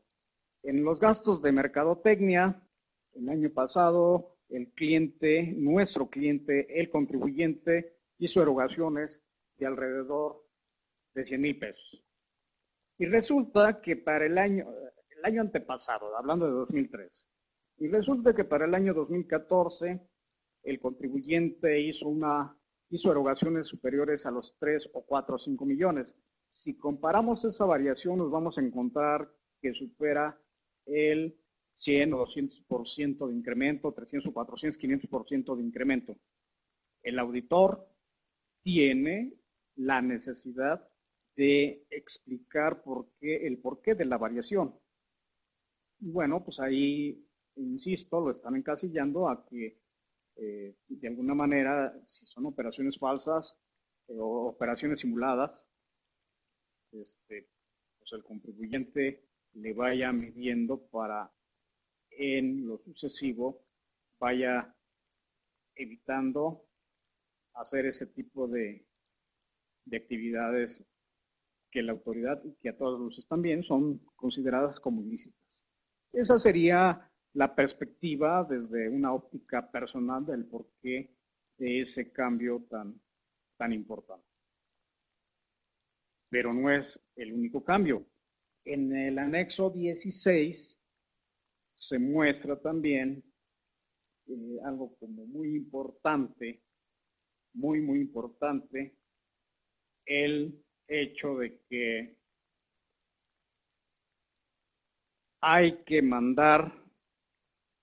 en 0.63 0.85
los 0.85 1.01
gastos 1.01 1.43
de 1.43 1.53
mercadotecnia, 1.53 2.63
el 3.15 3.29
año 3.29 3.51
pasado, 3.51 4.34
el 4.49 4.73
cliente, 4.73 5.55
nuestro 5.57 6.09
cliente, 6.09 6.81
el 6.81 6.91
contribuyente, 6.91 7.97
hizo 8.19 8.43
erogaciones 8.43 9.23
de 9.57 9.67
alrededor 9.67 10.45
de 11.15 11.25
100 11.25 11.41
mil 11.41 11.59
pesos. 11.59 12.05
Y 12.99 13.07
resulta 13.07 13.81
que 13.81 13.97
para 13.97 14.27
el 14.27 14.39
año, 14.39 14.67
el 15.17 15.25
año 15.25 15.41
antepasado, 15.41 16.17
hablando 16.17 16.47
de 16.47 16.53
2003, 16.53 17.27
y 17.79 17.89
resulta 17.89 18.35
que 18.35 18.45
para 18.45 18.67
el 18.67 18.75
año 18.75 18.95
2014 18.95 20.01
el 20.63 20.81
contribuyente 20.81 21.81
hizo, 21.81 22.09
una, 22.09 22.57
hizo 22.91 23.11
erogaciones 23.11 23.67
superiores 23.67 24.27
a 24.27 24.31
los 24.31 24.57
3 24.59 24.91
o 24.95 25.05
4 25.05 25.35
o 25.35 25.39
5 25.39 25.67
millones. 25.67 26.19
Si 26.49 26.77
comparamos 26.79 27.45
esa 27.45 27.67
variación, 27.67 28.19
nos 28.19 28.31
vamos 28.31 28.59
a 28.59 28.61
encontrar 28.61 29.29
que 29.61 29.73
supera 29.73 30.39
el 30.87 31.37
100 31.77 32.15
o 32.15 32.27
200% 32.27 33.29
de 33.29 33.35
incremento, 33.35 33.93
300 33.93 34.31
o 34.31 34.33
400, 34.33 34.81
500% 34.81 35.57
de 35.57 35.63
incremento. 35.63 36.17
El 37.03 37.19
auditor 37.19 37.87
tiene 38.63 39.35
la 39.77 40.01
necesidad 40.01 40.89
de 41.37 41.85
explicar 41.91 42.83
por 42.83 43.09
qué, 43.19 43.47
el 43.47 43.59
porqué 43.59 43.95
de 43.95 44.05
la 44.05 44.19
variación. 44.19 44.75
Bueno, 45.99 46.45
pues 46.45 46.61
ahí, 46.61 47.27
insisto, 47.57 48.21
lo 48.21 48.31
están 48.31 48.57
encasillando 48.57 49.29
a 49.29 49.45
que 49.47 49.79
eh, 50.37 50.77
de 50.89 51.09
alguna 51.09 51.35
manera, 51.35 51.95
si 52.05 52.27
son 52.27 52.47
operaciones 52.47 52.99
falsas 52.99 53.59
eh, 54.09 54.17
o 54.19 54.49
operaciones 54.49 55.01
simuladas, 55.01 55.69
este, 56.93 57.49
pues 57.99 58.13
el 58.13 58.25
contribuyente 58.25 59.25
le 59.55 59.73
vaya 59.73 60.13
midiendo 60.13 60.87
para 60.89 61.33
en 62.19 62.67
lo 62.67 62.79
sucesivo 62.79 63.65
vaya 64.19 64.75
evitando 65.75 66.65
hacer 67.55 67.87
ese 67.87 68.07
tipo 68.07 68.49
de, 68.49 68.87
de 69.85 69.97
actividades 69.97 70.87
que 71.71 71.83
la 71.83 71.93
autoridad 71.93 72.43
y 72.45 72.55
que 72.55 72.69
a 72.69 72.77
todos 72.77 72.93
los 72.93 73.09
luces 73.09 73.27
también 73.27 73.63
son 73.63 73.99
consideradas 74.17 74.79
como 74.79 75.03
ilícitas. 75.03 75.65
Esa 76.13 76.39
sería 76.39 77.11
la 77.33 77.55
perspectiva 77.55 78.45
desde 78.45 78.89
una 78.89 79.13
óptica 79.13 79.71
personal 79.71 80.25
del 80.25 80.47
porqué 80.47 81.11
de 81.59 81.81
ese 81.81 82.13
cambio 82.13 82.65
tan, 82.71 83.01
tan 83.57 83.73
importante. 83.73 84.27
Pero 86.31 86.55
no 86.55 86.71
es 86.71 87.01
el 87.17 87.33
único 87.33 87.65
cambio. 87.65 88.07
En 88.65 88.95
el 88.95 89.19
anexo 89.19 89.71
16 89.71 90.81
se 91.75 91.99
muestra 91.99 92.59
también 92.61 93.23
eh, 94.27 94.59
algo 94.65 94.97
como 94.99 95.27
muy 95.27 95.57
importante, 95.57 96.63
muy, 97.53 97.81
muy 97.81 98.01
importante, 98.01 98.97
el 100.07 100.65
hecho 100.87 101.37
de 101.37 101.61
que 101.69 102.17
hay 105.41 105.83
que 105.85 106.01
mandar 106.01 106.73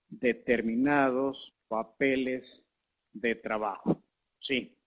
determinados 0.10 1.56
papeles 1.68 2.68
de 3.14 3.36
trabajo. 3.36 4.04
Sí, 4.40 4.78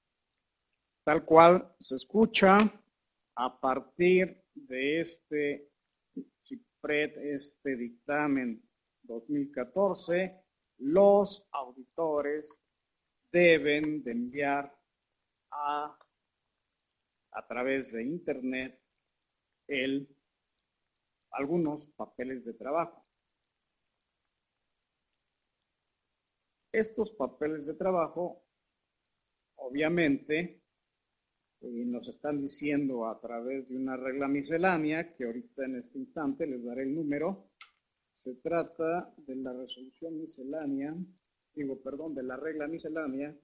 tal 1.04 1.24
cual 1.24 1.72
se 1.78 1.96
escucha 1.96 2.58
a 3.36 3.60
partir 3.60 4.42
de 4.54 5.00
este 5.00 5.70
CIPRED, 6.42 7.34
este 7.34 7.76
dictamen 7.76 8.62
2014, 9.04 10.40
los 10.78 11.46
auditores 11.52 12.60
deben 13.30 14.02
de 14.02 14.12
enviar 14.12 14.74
a 15.50 15.96
a 17.34 17.46
través 17.46 17.92
de 17.92 18.02
Internet 18.02 18.80
el, 19.66 20.08
algunos 21.32 21.88
papeles 21.88 22.44
de 22.44 22.54
trabajo. 22.54 23.04
Estos 26.72 27.12
papeles 27.12 27.66
de 27.66 27.74
trabajo, 27.74 28.42
obviamente, 29.56 30.60
eh, 31.60 31.84
nos 31.86 32.08
están 32.08 32.40
diciendo 32.40 33.06
a 33.08 33.20
través 33.20 33.68
de 33.68 33.76
una 33.76 33.96
regla 33.96 34.28
miscelánea, 34.28 35.14
que 35.14 35.24
ahorita 35.24 35.64
en 35.64 35.76
este 35.76 35.98
instante 35.98 36.46
les 36.46 36.64
daré 36.64 36.82
el 36.82 36.94
número, 36.94 37.50
se 38.24 38.34
trata 38.36 39.12
de 39.18 39.36
la 39.36 39.52
resolución 39.52 40.18
miscelánea, 40.18 40.96
digo, 41.52 41.78
perdón, 41.82 42.14
de 42.14 42.22
la 42.22 42.38
regla 42.38 42.66
miscelánea 42.66 43.36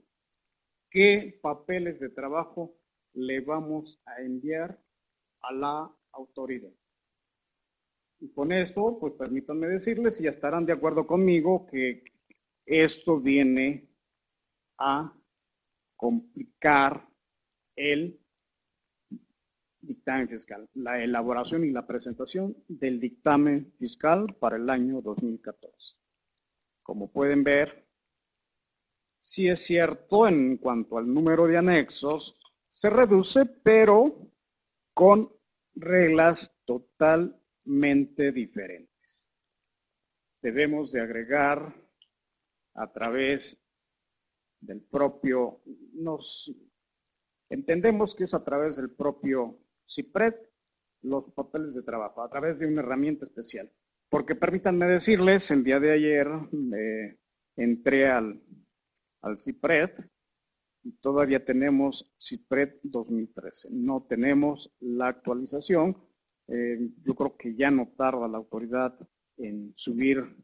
qué 0.91 1.39
papeles 1.41 2.01
de 2.01 2.09
trabajo 2.09 2.75
le 3.13 3.39
vamos 3.39 4.01
a 4.05 4.21
enviar 4.21 4.77
a 5.39 5.53
la 5.53 5.89
autoridad. 6.11 6.73
Y 8.19 8.33
con 8.33 8.51
esto, 8.51 8.99
pues 8.99 9.13
permítanme 9.13 9.67
decirles, 9.67 10.19
y 10.19 10.27
estarán 10.27 10.65
de 10.65 10.73
acuerdo 10.73 11.07
conmigo, 11.07 11.65
que 11.65 12.03
esto 12.65 13.21
viene 13.21 13.87
a 14.79 15.17
complicar 15.95 17.07
el 17.77 18.19
dictamen 19.79 20.27
fiscal, 20.27 20.69
la 20.73 21.01
elaboración 21.01 21.63
y 21.63 21.71
la 21.71 21.87
presentación 21.87 22.53
del 22.67 22.99
dictamen 22.99 23.71
fiscal 23.79 24.35
para 24.35 24.57
el 24.57 24.69
año 24.69 25.01
2014. 25.01 25.95
Como 26.83 27.09
pueden 27.09 27.45
ver, 27.45 27.84
sí 29.25 29.47
es 29.47 29.61
cierto 29.61 30.27
en 30.27 30.57
cuanto 30.57 30.99
al 30.99 31.11
número 31.11 31.47
de 31.47 31.57
anexos, 31.57 32.39
se 32.69 32.91
reduce, 32.91 33.45
pero 33.45 34.29
con 34.93 35.33
reglas 35.73 36.55
totalmente 36.63 38.31
diferentes. 38.31 39.27
Debemos 40.43 40.91
de 40.91 41.01
agregar 41.01 41.73
a 42.75 42.91
través 42.93 43.65
del 44.59 44.81
propio, 44.81 45.59
nos 45.93 46.53
entendemos 47.49 48.13
que 48.13 48.25
es 48.25 48.33
a 48.35 48.43
través 48.43 48.75
del 48.75 48.91
propio 48.91 49.57
CIPRED 49.89 50.35
los 51.01 51.31
papeles 51.31 51.73
de 51.73 51.81
trabajo, 51.81 52.21
a 52.21 52.29
través 52.29 52.59
de 52.59 52.67
una 52.67 52.81
herramienta 52.81 53.25
especial. 53.25 53.71
Porque 54.07 54.35
permítanme 54.35 54.85
decirles, 54.85 55.49
el 55.49 55.63
día 55.63 55.79
de 55.79 55.93
ayer 55.93 56.27
eh, 56.77 57.17
entré 57.55 58.07
al, 58.07 58.39
al 59.25 59.39
CIPRED 59.39 59.89
todavía 61.01 61.43
tenemos 61.43 62.13
CIPRED 62.19 62.75
2013. 62.83 63.69
No 63.71 64.05
tenemos 64.07 64.71
la 64.79 65.07
actualización. 65.07 65.97
Eh, 66.47 66.91
yo 67.03 67.15
creo 67.15 67.35
que 67.35 67.55
ya 67.55 67.71
no 67.71 67.91
tarda 67.97 68.27
la 68.27 68.37
autoridad 68.37 68.95
en 69.37 69.73
subir 69.75 70.37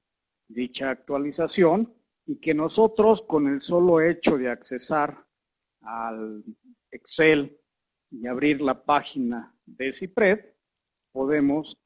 dicha 0.48 0.90
actualización 0.90 1.94
y 2.26 2.40
que 2.40 2.56
nosotros 2.56 3.22
con 3.22 3.48
el 3.48 3.62
solo 3.62 4.02
hecho 4.02 4.38
de 4.38 4.50
accesar 4.50 5.26
al 5.82 6.44
Excel 6.90 7.58
y 8.10 8.26
abrir 8.26 8.62
la 8.62 8.84
página 8.84 9.56
de 9.66 9.92
CIPRED, 9.92 10.40
podemos, 11.14 11.80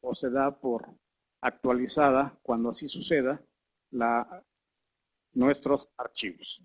o 0.00 0.14
se 0.14 0.30
da 0.30 0.58
por 0.58 0.88
actualizada, 1.42 2.38
cuando 2.42 2.70
así 2.70 2.88
suceda, 2.88 3.44
la 3.90 4.44
nuestros 5.36 5.92
archivos. 5.98 6.62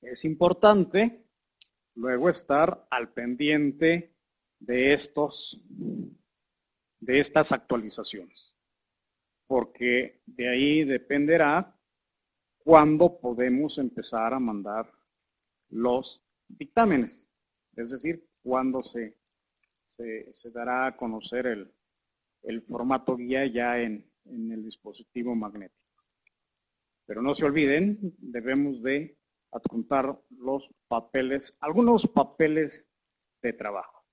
Es 0.00 0.24
importante 0.24 1.24
luego 1.94 2.28
estar 2.28 2.86
al 2.90 3.12
pendiente 3.12 4.14
de 4.58 4.92
estos 4.92 5.60
de 7.00 7.18
estas 7.18 7.52
actualizaciones, 7.52 8.56
porque 9.46 10.22
de 10.24 10.48
ahí 10.48 10.84
dependerá 10.84 11.78
cuándo 12.58 13.18
podemos 13.20 13.76
empezar 13.78 14.32
a 14.32 14.38
mandar 14.38 14.90
los 15.68 16.24
dictámenes, 16.48 17.28
es 17.76 17.90
decir, 17.90 18.26
cuándo 18.42 18.82
se, 18.82 19.18
se, 19.86 20.50
dará 20.50 20.86
a 20.86 20.96
conocer 20.96 21.46
el, 21.46 21.70
el 22.42 22.62
formato 22.62 23.16
guía 23.16 23.46
ya 23.46 23.78
en, 23.78 24.10
en 24.24 24.52
el 24.52 24.64
dispositivo 24.64 25.34
magnético. 25.34 25.83
Pero 27.06 27.22
no 27.22 27.34
se 27.34 27.44
olviden, 27.44 27.98
debemos 28.18 28.82
de 28.82 29.18
adjuntar 29.52 30.18
los 30.30 30.72
papeles, 30.88 31.56
algunos 31.60 32.06
papeles 32.06 32.88
de 33.42 33.52
trabajo. 33.52 34.04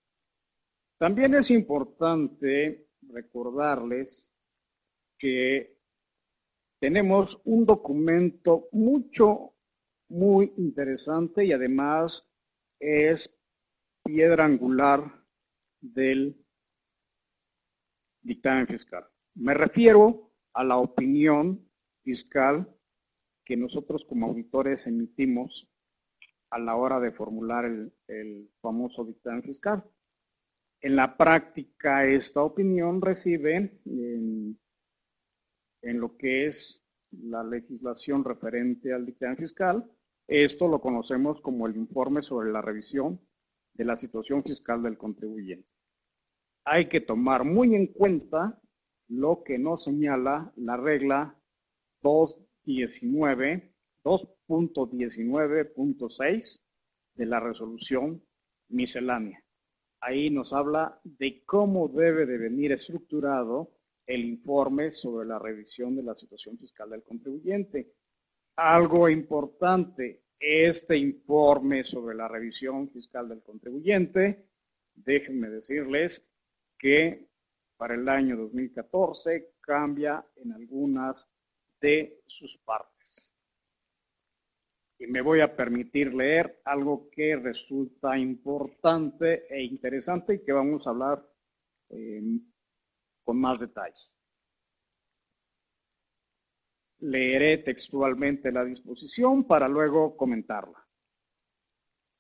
También 1.00 1.34
es 1.36 1.50
importante 1.50 2.88
recordarles 3.02 4.32
que 5.18 5.78
tenemos 6.80 7.42
un 7.46 7.66
documento 7.66 8.68
mucho, 8.72 9.54
muy 10.10 10.54
interesante 10.58 11.46
y 11.46 11.54
además 11.54 12.30
es 12.80 13.40
piedra 14.04 14.46
angular 14.46 15.24
del 15.80 16.44
dictamen 18.22 18.68
fiscal. 18.68 19.08
Me 19.36 19.54
refiero 19.54 20.32
a 20.54 20.64
la 20.64 20.78
opinión 20.78 21.68
fiscal 22.04 22.68
nosotros 23.58 24.06
como 24.06 24.28
auditores 24.28 24.88
emitimos 24.88 25.70
a 26.50 26.60
la 26.60 26.76
hora 26.76 27.00
de 27.00 27.12
formular 27.12 27.66
el, 27.66 28.50
famoso 28.62 29.06
dictamen 29.06 29.42
fiscal. 29.44 29.84
En 30.82 30.96
la 30.96 31.16
práctica, 31.16 32.06
esta 32.06 32.44
opinión 32.44 33.02
recibe 33.02 33.80
en, 33.86 34.60
en, 35.82 36.00
lo 36.00 36.18
que 36.18 36.48
es 36.48 36.84
la 37.12 37.44
legislación 37.44 38.24
referente 38.24 38.94
al 38.94 39.06
dictamen 39.06 39.38
fiscal. 39.38 39.90
Esto 40.28 40.68
lo 40.68 40.82
conocemos 40.82 41.42
como 41.42 41.68
el 41.68 41.76
informe 41.76 42.22
sobre 42.22 42.52
la 42.52 42.62
revisión 42.62 43.20
de 43.74 43.86
la 43.86 43.96
situación 43.96 44.44
fiscal 44.44 44.84
del 44.84 44.98
contribuyente. 44.98 45.68
Hay 46.66 46.90
que 46.90 47.02
tomar 47.02 47.44
muy 47.44 47.76
en 47.76 47.88
cuenta 47.88 48.60
lo 49.08 49.44
que 49.44 49.58
nos 49.58 49.84
señala 49.84 50.52
la 50.56 50.78
regla 50.78 51.38
219, 52.80 53.74
2.19.6 54.04 56.62
de 57.16 57.26
la 57.26 57.40
resolución 57.40 58.24
miscelánea. 58.70 59.44
Ahí 60.00 60.30
nos 60.30 60.54
habla 60.54 61.00
de 61.04 61.44
cómo 61.46 61.88
debe 61.88 62.26
de 62.26 62.38
venir 62.38 62.72
estructurado 62.72 63.72
el 64.08 64.26
informe 64.26 64.92
sobre 64.92 65.28
la 65.28 65.38
revisión 65.38 65.96
de 65.96 66.04
la 66.04 66.16
situación 66.16 66.58
fiscal 66.58 66.90
del 66.90 67.04
contribuyente. 67.04 67.94
Algo 68.56 69.10
importante, 69.10 70.24
este 70.40 70.98
informe 70.98 71.84
sobre 71.84 72.16
la 72.16 72.28
revisión 72.28 72.90
fiscal 72.90 73.30
del 73.30 73.44
contribuyente, 73.44 74.48
déjenme 74.96 75.50
decirles 75.50 76.28
que 76.80 77.28
para 77.78 77.94
el 77.96 78.10
año 78.10 78.38
2014 78.38 79.54
cambia 79.62 80.26
en 80.36 80.52
algunas 80.52 81.30
de 81.82 82.22
sus 82.28 82.58
partes. 82.60 83.34
Y 85.00 85.08
me 85.08 85.22
voy 85.22 85.42
a 85.42 85.56
permitir 85.56 86.14
leer 86.14 86.62
algo 86.64 87.10
que 87.10 87.36
resulta 87.36 88.18
importante 88.18 89.48
e 89.50 89.64
interesante 89.64 90.36
y 90.36 90.44
que 90.44 90.54
vamos 90.54 90.86
a 90.86 90.92
hablar 90.92 91.28
eh, 91.90 92.22
con 93.24 93.40
más 93.40 93.60
detalles. 93.60 94.14
Leeré 97.00 97.58
textualmente 97.58 98.52
la 98.52 98.64
disposición 98.64 99.46
para 99.46 99.68
luego 99.68 100.16
comentarla. 100.16 100.88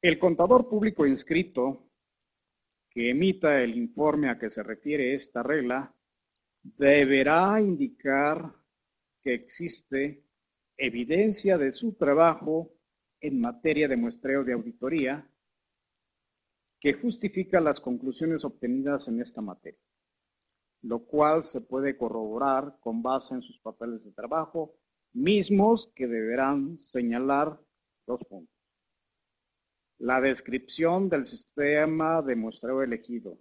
El 0.02 0.17
contador 0.17 0.67
público 0.67 1.06
inscrito 1.06 1.91
que 2.89 3.12
emita 3.12 3.62
el 3.62 3.78
informe 3.78 4.30
a 4.30 4.39
que 4.39 4.50
se 4.50 4.63
refiere 4.63 5.13
esta 5.13 5.43
regla 5.43 5.93
deberá 6.63 7.62
indicar 7.62 8.61
que 9.23 9.34
existe 9.34 10.23
evidencia 10.77 11.57
de 11.57 11.71
su 11.71 11.93
trabajo 11.93 12.71
en 13.19 13.39
materia 13.39 13.88
de 13.88 13.97
muestreo 13.97 14.43
de 14.43 14.53
auditoría 14.53 15.27
que 16.79 16.93
justifica 16.93 17.62
las 17.62 17.79
conclusiones 17.79 18.43
obtenidas 18.43 19.07
en 19.07 19.21
esta 19.21 19.41
materia, 19.41 19.79
lo 20.81 21.05
cual 21.05 21.43
se 21.43 21.62
puede 21.62 21.95
corroborar 21.95 22.77
con 22.79 23.03
base 23.03 23.36
en 23.36 23.43
sus 23.43 23.60
papeles 23.60 24.03
de 24.03 24.12
trabajo, 24.12 24.73
mismos 25.13 25.91
que 25.95 26.07
deberán 26.07 26.77
señalar 26.77 27.60
dos 28.07 28.21
puntos. 28.27 28.55
La 29.99 30.19
descripción 30.19 31.10
del 31.10 31.27
sistema 31.27 32.23
de 32.23 32.36
muestreo 32.36 32.81
elegido, 32.81 33.38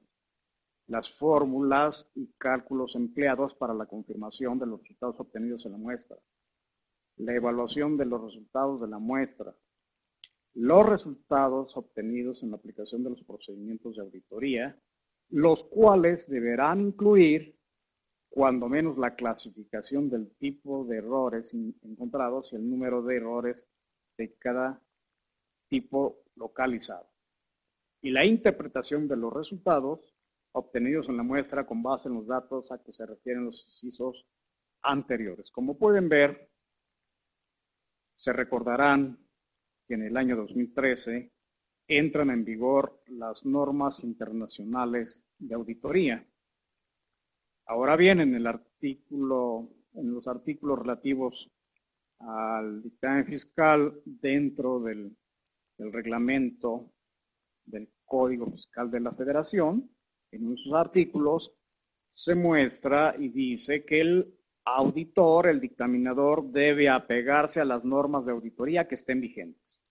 las 0.91 1.09
fórmulas 1.09 2.11
y 2.17 2.27
cálculos 2.37 2.97
empleados 2.97 3.55
para 3.55 3.73
la 3.73 3.87
confirmación 3.87 4.59
de 4.59 4.67
los 4.67 4.81
resultados 4.81 5.21
obtenidos 5.21 5.65
en 5.65 5.73
la 5.73 5.79
muestra, 5.79 6.19
la 7.17 7.33
evaluación 7.33 7.97
de 7.97 8.07
los 8.07 8.21
resultados 8.21 8.81
de 8.81 8.89
la 8.89 8.99
muestra, 8.99 9.55
los 10.55 10.85
resultados 10.85 11.77
obtenidos 11.77 12.43
en 12.43 12.51
la 12.51 12.57
aplicación 12.57 13.05
de 13.05 13.11
los 13.11 13.23
procedimientos 13.23 13.95
de 13.95 14.03
auditoría, 14.03 14.77
los 15.29 15.63
cuales 15.63 16.29
deberán 16.29 16.81
incluir 16.81 17.57
cuando 18.29 18.69
menos 18.69 18.99
la 18.99 19.15
clasificación 19.15 20.11
del 20.11 20.35
tipo 20.39 20.85
de 20.87 20.97
errores 20.97 21.55
encontrados 21.83 22.53
y 22.53 22.57
el 22.57 22.69
número 22.69 23.01
de 23.05 23.17
errores 23.17 23.65
de 24.19 24.35
cada 24.39 24.83
tipo 25.69 26.25
localizado. 26.35 27.09
Y 28.03 28.11
la 28.11 28.25
interpretación 28.25 29.07
de 29.07 29.17
los 29.17 29.33
resultados 29.33 30.17
obtenidos 30.53 31.09
en 31.09 31.17
la 31.17 31.23
muestra 31.23 31.67
con 31.67 31.83
base 31.83 32.09
en 32.09 32.15
los 32.15 32.27
datos 32.27 32.71
a 32.73 32.83
que 32.83 32.93
se 32.93 33.07
refieren 33.07 33.45
los 33.45 33.65
incisos 33.67 34.27
anteriores. 34.83 35.51
Como 35.51 35.79
pueden 35.79 36.09
ver, 36.09 36.51
se 38.15 38.33
recordarán 38.33 39.19
que 39.87 39.95
en 39.95 40.03
el 40.03 40.17
año 40.17 40.37
2013 40.37 41.33
entran 41.89 42.31
en 42.31 42.45
vigor 42.45 43.03
las 43.09 43.45
normas 43.45 44.05
internacionales 44.05 45.25
de 45.39 45.55
auditoría. 45.55 46.27
Ahora 47.67 47.97
bien, 47.97 48.21
en 48.21 48.35
el 48.35 48.47
artículo, 48.47 49.69
en 49.95 50.15
los 50.15 50.27
artículos 50.29 50.79
relativos 50.79 51.51
al 52.19 52.83
dictamen 52.83 53.25
fiscal 53.25 54.01
dentro 54.05 54.81
del, 54.81 55.17
del 55.79 55.93
reglamento 55.93 56.93
del 57.65 57.89
Código 58.05 58.51
Fiscal 58.51 58.91
de 58.91 59.01
la 59.01 59.13
Federación, 59.13 59.91
en 60.33 60.57
sus 60.57 60.73
artículos, 60.75 61.55
se 62.13 62.35
muestra 62.35 63.15
y 63.19 63.29
dice 63.29 63.85
que 63.85 64.01
el 64.01 64.35
auditor, 64.65 65.49
el 65.49 65.61
dictaminador, 65.61 66.51
debe 66.51 66.89
apegarse 66.89 67.61
a 67.61 67.65
las 67.65 67.85
normas 67.85 68.25
de 68.25 68.33
auditoría 68.33 68.87
que 68.87 68.95
estén 68.95 69.21
vigentes. 69.21 69.83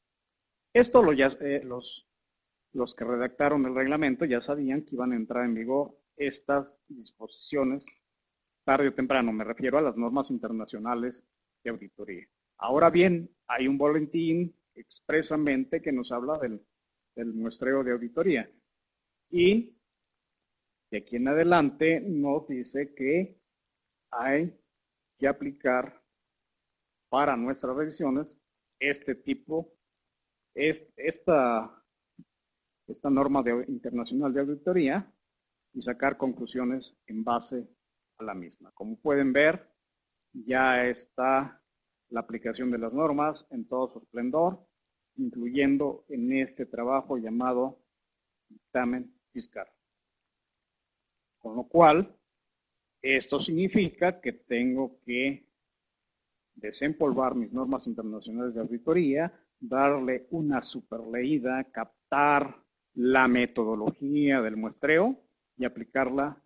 Esto 0.74 1.02
lo 1.02 1.14
ya, 1.14 1.28
eh, 1.42 1.64
los, 1.64 2.08
los 2.74 2.94
que 2.94 3.06
redactaron 3.06 3.66
el 3.66 3.76
reglamento 3.76 4.26
ya 4.26 4.42
sabían 4.42 4.84
que 4.84 4.96
iban 4.96 5.14
a 5.14 5.16
entrar 5.16 5.46
en 5.46 5.56
vigor 5.56 5.98
estas 6.16 6.80
disposiciones 6.88 7.86
tarde 8.64 8.90
o 8.90 8.94
temprano. 8.94 9.32
Me 9.32 9.44
refiero 9.44 9.78
a 9.78 9.82
las 9.82 9.98
normas 9.98 10.30
internacionales 10.30 11.26
de 11.64 11.72
auditoría. 11.72 12.28
Ahora 12.58 12.90
bien, 12.90 13.30
hay 13.48 13.68
un 13.68 13.78
boletín 13.78 14.56
expresamente 14.76 15.82
que 15.82 15.92
nos 15.92 16.12
habla 16.12 16.38
del, 16.38 16.62
del 17.16 17.34
muestreo 17.34 17.84
de 17.84 17.94
auditoría. 17.94 18.50
Y 19.32 19.79
de 20.92 20.98
aquí 20.98 21.18
en 21.18 21.28
adelante 21.28 22.02
nos 22.02 22.48
dice 22.48 22.94
que 22.96 23.40
hay 24.12 24.58
que 25.18 25.28
aplicar 25.28 26.02
para 27.10 27.36
nuestras 27.36 27.76
revisiones 27.76 28.40
este 28.80 29.16
tipo, 29.16 29.74
esta, 30.56 31.84
esta 32.88 33.10
norma 33.10 33.44
de, 33.44 33.66
internacional 33.68 34.34
de 34.34 34.42
auditoría 34.42 35.14
y 35.74 35.82
sacar 35.82 36.18
conclusiones 36.18 36.98
en 37.08 37.24
base 37.24 37.68
a 38.18 38.24
la 38.24 38.34
misma. 38.34 38.72
Como 38.74 39.00
pueden 39.00 39.34
ver, 39.34 39.70
ya 40.34 40.86
está 40.86 41.62
la 42.10 42.22
aplicación 42.22 42.72
de 42.72 42.80
las 42.80 42.94
normas 42.94 43.48
en 43.52 43.68
todo 43.68 43.92
su 43.92 44.00
esplendor, 44.00 44.66
incluyendo 45.18 46.06
en 46.10 46.32
este 46.34 46.66
trabajo 46.66 47.18
llamado 47.18 47.80
dictamen 48.48 49.14
fiscal. 49.32 49.68
Con 51.40 51.56
lo 51.56 51.64
cual, 51.64 52.16
esto 53.02 53.40
significa 53.40 54.20
que 54.20 54.34
tengo 54.34 55.00
que 55.06 55.48
desempolvar 56.54 57.36
mis 57.36 57.52
normas 57.52 57.88
internacionales 57.88 58.54
de 58.54 58.62
auditoría, 58.62 59.34
darle 59.60 60.28
una 60.32 60.62
superleída, 60.62 61.64
captar 61.72 62.62
la 62.96 63.28
metodología 63.28 64.42
del 64.42 64.58
muestreo 64.58 65.18
y 65.58 65.66
aplicarla 65.66 66.42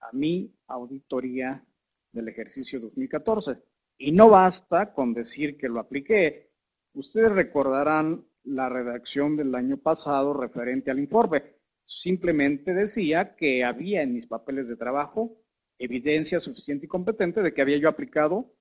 a 0.00 0.08
mi 0.12 0.54
auditoría 0.68 1.64
del 2.12 2.28
ejercicio 2.28 2.78
2014. 2.80 3.58
Y 3.98 4.12
no 4.12 4.30
basta 4.30 4.92
con 4.92 5.12
decir 5.12 5.56
que 5.56 5.68
lo 5.68 5.80
apliqué. 5.80 6.52
Ustedes 6.94 7.32
recordarán 7.32 8.24
la 8.44 8.68
redacción 8.68 9.36
del 9.36 9.54
año 9.54 9.76
pasado 9.76 10.32
referente 10.32 10.90
al 10.90 11.00
informe. 11.00 11.57
Simplemente 11.90 12.74
decía 12.74 13.34
que 13.34 13.64
había 13.64 14.02
en 14.02 14.12
mis 14.12 14.26
papeles 14.26 14.68
de 14.68 14.76
trabajo 14.76 15.40
evidencia 15.78 16.38
suficiente 16.38 16.84
y 16.84 16.88
competente 16.88 17.40
de 17.40 17.54
que 17.54 17.62
había 17.62 17.78
yo 17.78 17.88
aplicado 17.88 18.54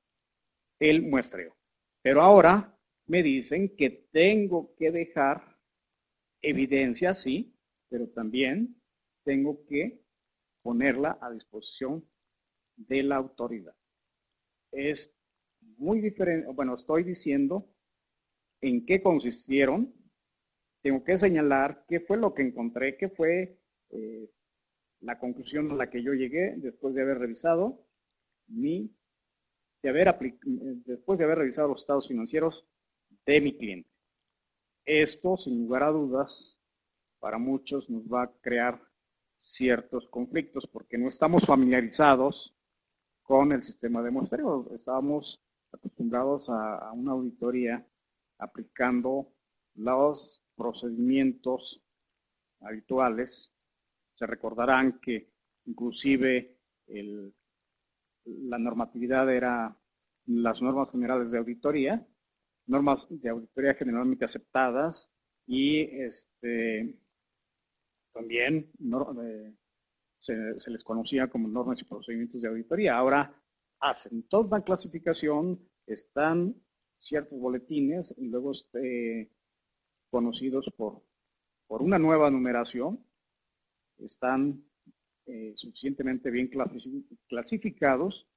el 0.79 1.01
muestreo. 1.01 1.53
Pero 2.01 2.21
ahora 2.21 2.73
me 3.05 3.21
dicen 3.23 3.75
que 3.75 4.07
tengo 4.13 4.73
que 4.77 4.91
dejar 4.91 5.59
evidencia, 6.41 7.13
sí, 7.13 7.53
pero 7.89 8.07
también 8.07 8.81
tengo 9.25 9.65
que 9.65 9.99
ponerla 10.61 11.17
a 11.19 11.29
disposición 11.29 12.09
de 12.77 13.03
la 13.03 13.17
autoridad. 13.17 13.75
Es 14.71 15.13
muy 15.75 15.99
diferente, 15.99 16.47
bueno, 16.53 16.75
estoy 16.75 17.03
diciendo 17.03 17.67
en 18.61 18.85
qué 18.85 19.01
consistieron, 19.01 19.93
tengo 20.87 21.03
que 21.03 21.17
señalar 21.17 21.83
qué 21.85 21.99
fue 21.99 22.15
lo 22.15 22.33
que 22.33 22.43
encontré, 22.43 22.95
qué 22.95 23.09
fue 23.09 23.59
eh, 23.89 24.31
la 25.01 25.19
conclusión 25.19 25.69
a 25.69 25.75
la 25.75 25.89
que 25.89 26.01
yo 26.01 26.13
llegué 26.13 26.53
después 26.55 26.95
de 26.95 27.01
haber 27.01 27.17
revisado 27.17 27.85
mi, 28.47 28.95
de 29.83 29.89
haber 29.89 30.17
después 30.85 31.19
de 31.19 31.25
haber 31.25 31.39
revisado 31.39 31.67
los 31.67 31.81
estados 31.81 32.07
financieros 32.07 32.65
de 33.25 33.41
mi 33.41 33.57
cliente. 33.57 33.89
Esto, 34.85 35.35
sin 35.35 35.59
lugar 35.59 35.83
a 35.83 35.91
dudas, 35.91 36.57
para 37.19 37.37
muchos 37.37 37.89
nos 37.89 38.03
va 38.03 38.23
a 38.23 38.31
crear 38.39 38.81
ciertos 39.37 40.07
conflictos 40.07 40.67
porque 40.67 40.97
no 40.97 41.09
estamos 41.09 41.45
familiarizados 41.45 42.55
con 43.23 43.51
el 43.51 43.61
sistema 43.61 44.01
de 44.01 44.11
muestreo. 44.11 44.73
Estábamos 44.73 45.43
acostumbrados 45.73 46.49
a, 46.49 46.93
una 46.93 47.11
auditoría 47.11 47.85
aplicando 48.37 49.33
los 49.77 50.43
procedimientos 50.55 51.81
habituales. 52.59 53.53
Se 54.15 54.25
recordarán 54.25 54.99
que 54.99 55.31
inclusive 55.65 56.57
la 58.25 58.57
normatividad 58.57 59.33
era 59.33 59.77
las 60.25 60.61
normas 60.61 60.91
generales 60.91 61.31
de 61.31 61.37
auditoría, 61.37 62.05
normas 62.65 63.07
de 63.09 63.29
auditoría 63.29 63.75
generalmente 63.75 64.25
aceptadas 64.25 65.13
y 65.45 65.81
este, 66.01 66.99
también 68.11 68.71
eh, 69.23 69.55
se, 70.19 70.59
se, 70.59 70.71
les 70.71 70.83
conocía 70.83 71.29
como 71.29 71.47
normas 71.47 71.81
y 71.81 71.85
procedimientos 71.85 72.41
de 72.41 72.49
auditoría. 72.49 72.97
Ahora 72.97 73.33
hacen 73.79 74.27
toda 74.27 74.47
una 74.47 74.63
clasificación, 74.63 75.61
están 75.85 76.55
ciertos 76.97 77.39
boletines 77.39 78.13
y 78.17 78.27
luego 78.27 78.51
este, 78.51 79.31
conocidos 80.09 80.71
por, 80.75 81.01
por 81.67 81.81
una 81.81 81.99
nueva 81.99 82.29
numeración, 82.29 83.03
están 83.99 84.63
eh, 85.25 85.53
suficientemente 85.55 86.29
bien 86.29 86.49
clasificados 87.27 88.27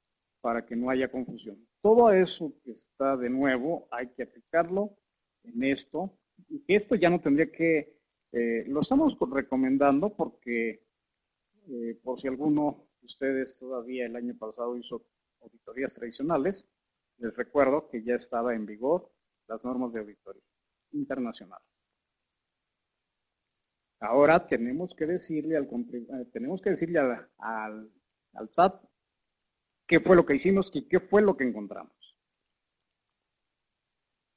para 0.40 0.64
que 0.66 0.74
no 0.74 0.90
haya 0.90 1.10
confusión. 1.10 1.66
Todo 1.82 2.12
eso 2.12 2.54
que 2.64 2.72
está 2.72 3.16
de 3.16 3.30
nuevo 3.30 3.86
hay 3.90 4.08
que 4.08 4.24
aplicarlo 4.24 4.96
en 5.44 5.64
esto. 5.64 6.18
Y 6.48 6.74
esto 6.74 6.94
ya 6.94 7.10
no 7.10 7.20
tendría 7.20 7.50
que, 7.52 7.96
eh, 8.32 8.64
lo 8.66 8.80
estamos 8.80 9.16
recomendando 9.30 10.16
porque 10.16 10.82
eh, 11.68 11.98
por 12.02 12.18
si 12.20 12.28
alguno 12.28 12.88
de 13.00 13.06
ustedes 13.06 13.56
todavía 13.56 14.06
el 14.06 14.16
año 14.16 14.36
pasado 14.36 14.76
hizo 14.76 15.04
auditorías 15.42 15.94
tradicionales, 15.94 16.66
les 17.18 17.36
recuerdo 17.36 17.88
que 17.88 18.02
ya 18.02 18.14
estaba 18.14 18.54
en 18.54 18.66
vigor 18.66 19.12
las 19.46 19.64
normas 19.64 19.92
de 19.92 20.00
auditoría 20.00 20.49
internacional. 20.92 21.60
Ahora 24.00 24.46
tenemos 24.46 24.94
que 24.94 25.06
decirle 25.06 25.56
al, 25.56 25.64
eh, 25.64 26.26
tenemos 26.32 26.62
que 26.62 26.70
decirle 26.70 26.98
al, 26.98 27.28
al, 27.38 27.90
SAT 28.50 28.82
qué 29.86 30.00
fue 30.00 30.16
lo 30.16 30.24
que 30.24 30.34
hicimos 30.34 30.70
y 30.72 30.88
qué 30.88 31.00
fue 31.00 31.20
lo 31.20 31.36
que 31.36 31.44
encontramos. 31.44 32.16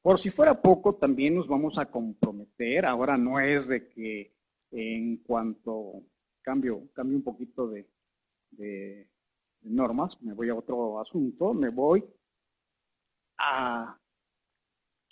Por 0.01 0.19
si 0.19 0.29
fuera 0.29 0.61
poco, 0.61 0.95
también 0.95 1.35
nos 1.35 1.47
vamos 1.47 1.77
a 1.77 1.89
comprometer. 1.89 2.85
Ahora 2.85 3.17
no 3.17 3.39
es 3.39 3.69
de 3.69 3.87
que 3.87 4.35
en 4.71 5.17
cuanto 5.17 6.03
cambio, 6.41 6.89
cambio 6.93 7.17
un 7.17 7.23
poquito 7.23 7.69
de, 7.69 9.09
normas, 9.61 10.21
me 10.21 10.33
voy 10.33 10.49
a 10.49 10.55
otro 10.55 10.99
asunto, 10.99 11.53
me 11.53 11.69
voy 11.69 12.03
a 13.37 13.97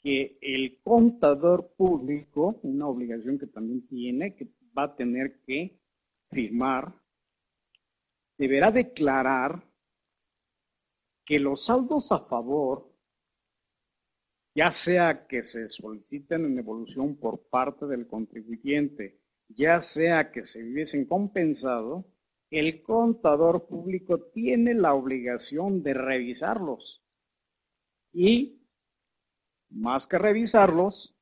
que 0.01 0.37
el 0.41 0.79
contador 0.83 1.73
público, 1.77 2.59
una 2.63 2.87
obligación 2.87 3.37
que 3.37 3.47
también 3.47 3.87
tiene, 3.87 4.35
que 4.35 4.47
va 4.77 4.83
a 4.83 4.95
tener 4.95 5.41
que 5.41 5.79
firmar, 6.29 6.93
deberá 8.37 8.71
declarar 8.71 9.63
que 11.25 11.39
los 11.39 11.65
saldos 11.65 12.11
a 12.11 12.19
favor, 12.19 12.91
ya 14.55 14.71
sea 14.71 15.27
que 15.27 15.43
se 15.43 15.69
soliciten 15.69 16.45
en 16.45 16.57
evolución 16.57 17.15
por 17.15 17.47
parte 17.49 17.85
del 17.85 18.07
contribuyente, 18.07 19.21
ya 19.47 19.79
sea 19.79 20.31
que 20.31 20.43
se 20.43 20.63
hubiesen 20.63 21.05
compensado, 21.05 22.05
el 22.49 22.81
contador 22.81 23.67
público 23.67 24.19
tiene 24.33 24.73
la 24.73 24.93
obligación 24.93 25.83
de 25.83 25.93
revisarlos. 25.93 27.01
Y, 28.11 28.60
más 29.71 30.07
que 30.07 30.17
revisarlos, 30.17 31.15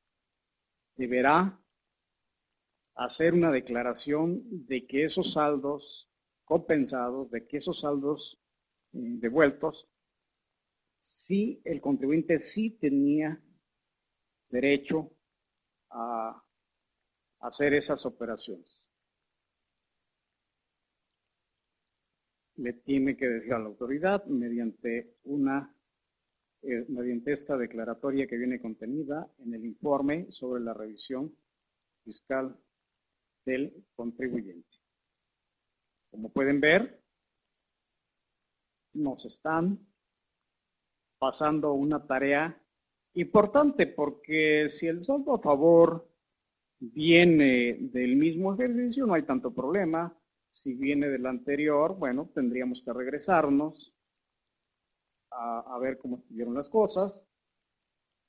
deberá 0.96 1.58
hacer 2.94 3.34
una 3.34 3.50
declaración 3.50 4.42
de 4.66 4.86
que 4.86 5.04
esos 5.04 5.32
saldos 5.32 6.10
compensados, 6.44 7.30
de 7.30 7.46
que 7.46 7.56
esos 7.58 7.80
saldos 7.80 8.38
mm, 8.92 9.18
devueltos, 9.20 9.88
sí, 11.00 11.60
el 11.64 11.80
contribuyente 11.80 12.38
sí 12.38 12.70
tenía 12.70 13.40
derecho 14.48 15.10
a 15.90 16.44
hacer 17.40 17.74
esas 17.74 18.04
operaciones. 18.04 18.90
le 22.60 22.74
tiene 22.74 23.16
que 23.16 23.26
decir 23.26 23.54
a 23.54 23.58
la 23.58 23.66
autoridad 23.66 24.24
mediante 24.26 25.16
una 25.24 25.74
eh, 26.62 26.84
mediante 26.88 27.32
esta 27.32 27.56
declaratoria 27.56 28.26
que 28.26 28.36
viene 28.36 28.60
contenida 28.60 29.26
en 29.38 29.54
el 29.54 29.64
informe 29.64 30.26
sobre 30.30 30.62
la 30.62 30.74
revisión 30.74 31.34
fiscal 32.04 32.54
del 33.46 33.84
contribuyente. 33.94 34.68
Como 36.10 36.30
pueden 36.30 36.60
ver, 36.60 37.02
nos 38.92 39.24
están 39.24 39.78
pasando 41.18 41.72
una 41.72 42.06
tarea 42.06 42.60
importante 43.14 43.86
porque 43.86 44.68
si 44.68 44.86
el 44.86 45.02
saldo 45.02 45.34
a 45.34 45.40
favor 45.40 46.08
viene 46.78 47.76
del 47.80 48.16
mismo 48.16 48.54
ejercicio, 48.54 49.06
no 49.06 49.14
hay 49.14 49.22
tanto 49.22 49.54
problema. 49.54 50.14
Si 50.50 50.74
viene 50.74 51.08
del 51.08 51.26
anterior, 51.26 51.96
bueno, 51.96 52.30
tendríamos 52.34 52.82
que 52.82 52.92
regresarnos 52.92 53.94
a, 55.30 55.78
ver 55.80 55.98
cómo 55.98 56.18
estuvieron 56.18 56.54
las 56.54 56.68
cosas. 56.68 57.26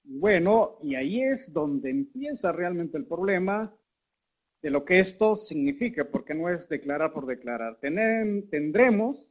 Bueno, 0.04 0.78
y 0.82 0.96
ahí 0.96 1.22
es 1.22 1.52
donde 1.54 1.90
empieza 1.90 2.52
realmente 2.52 2.98
el 2.98 3.06
problema 3.06 3.76
de 4.62 4.70
lo 4.70 4.86
que 4.86 5.00
esto 5.00 5.36
significa, 5.36 6.06
porque 6.06 6.34
no 6.34 6.50
es 6.50 6.70
declarar 6.70 7.14
por 7.14 7.26
declarar. 7.26 7.80
tendremos 7.80 9.28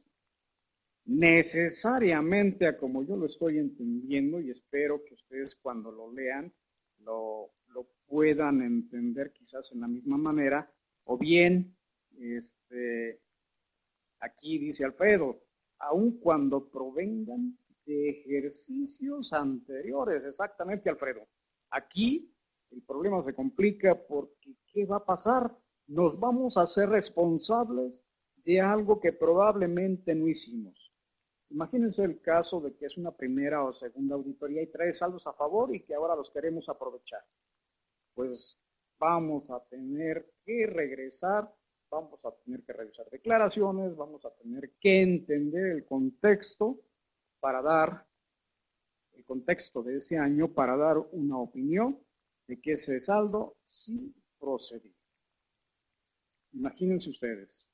necesariamente, 1.05 2.67
a 2.67 2.77
como 2.77 3.03
yo 3.03 3.15
lo 3.15 3.25
estoy 3.25 3.57
entendiendo, 3.57 4.39
y 4.39 4.51
espero 4.51 5.03
que 5.03 5.13
ustedes 5.15 5.55
cuando 5.55 5.91
lo 5.91 6.11
lean 6.13 6.53
lo, 6.99 7.51
lo 7.67 7.87
puedan 8.07 8.61
entender 8.61 9.31
quizás 9.33 9.71
en 9.73 9.81
la 9.81 9.87
misma 9.87 10.17
manera, 10.17 10.71
o 11.05 11.17
bien 11.17 11.75
este, 12.19 13.19
aquí 14.19 14.59
dice 14.59 14.85
Alfredo, 14.85 15.41
aun 15.81 16.19
cuando 16.19 16.69
provengan 16.69 17.57
de 17.85 18.09
ejercicios 18.09 19.33
anteriores, 19.33 20.25
exactamente 20.25 20.89
Alfredo. 20.89 21.27
Aquí 21.71 22.31
el 22.71 22.81
problema 22.83 23.23
se 23.23 23.33
complica 23.33 23.95
porque 23.95 24.55
¿qué 24.71 24.85
va 24.85 24.97
a 24.97 25.05
pasar? 25.05 25.55
Nos 25.87 26.19
vamos 26.19 26.57
a 26.57 26.65
ser 26.65 26.89
responsables 26.89 28.03
de 28.43 28.61
algo 28.61 28.99
que 28.99 29.11
probablemente 29.11 30.15
no 30.15 30.27
hicimos. 30.27 30.91
Imagínense 31.49 32.03
el 32.05 32.21
caso 32.21 32.61
de 32.61 32.73
que 32.75 32.85
es 32.85 32.97
una 32.97 33.11
primera 33.11 33.63
o 33.63 33.73
segunda 33.73 34.15
auditoría 34.15 34.61
y 34.61 34.67
trae 34.67 34.93
saldos 34.93 35.27
a 35.27 35.33
favor 35.33 35.75
y 35.75 35.81
que 35.81 35.93
ahora 35.93 36.15
los 36.15 36.31
queremos 36.31 36.69
aprovechar. 36.69 37.21
Pues 38.15 38.57
vamos 38.97 39.49
a 39.49 39.59
tener 39.65 40.31
que 40.45 40.65
regresar, 40.67 41.53
vamos 41.91 42.23
a 42.25 42.31
tener 42.31 42.63
que 42.63 42.73
revisar 42.73 43.07
declaraciones, 43.09 43.95
vamos 43.95 44.25
a 44.25 44.31
tener 44.31 44.71
que 44.79 45.01
entender 45.01 45.67
el 45.67 45.85
contexto 45.85 46.79
para 47.39 47.61
dar 47.61 48.07
el 49.11 49.25
contexto 49.25 49.83
de 49.83 49.97
ese 49.97 50.17
año 50.17 50.53
para 50.53 50.77
dar 50.77 50.97
una 51.11 51.37
opinión 51.37 51.99
de 52.47 52.59
que 52.61 52.73
ese 52.73 52.99
saldo 52.99 53.57
sí 53.65 54.15
procedió. 54.39 54.93
Imagínense 56.53 57.09
ustedes, 57.09 57.69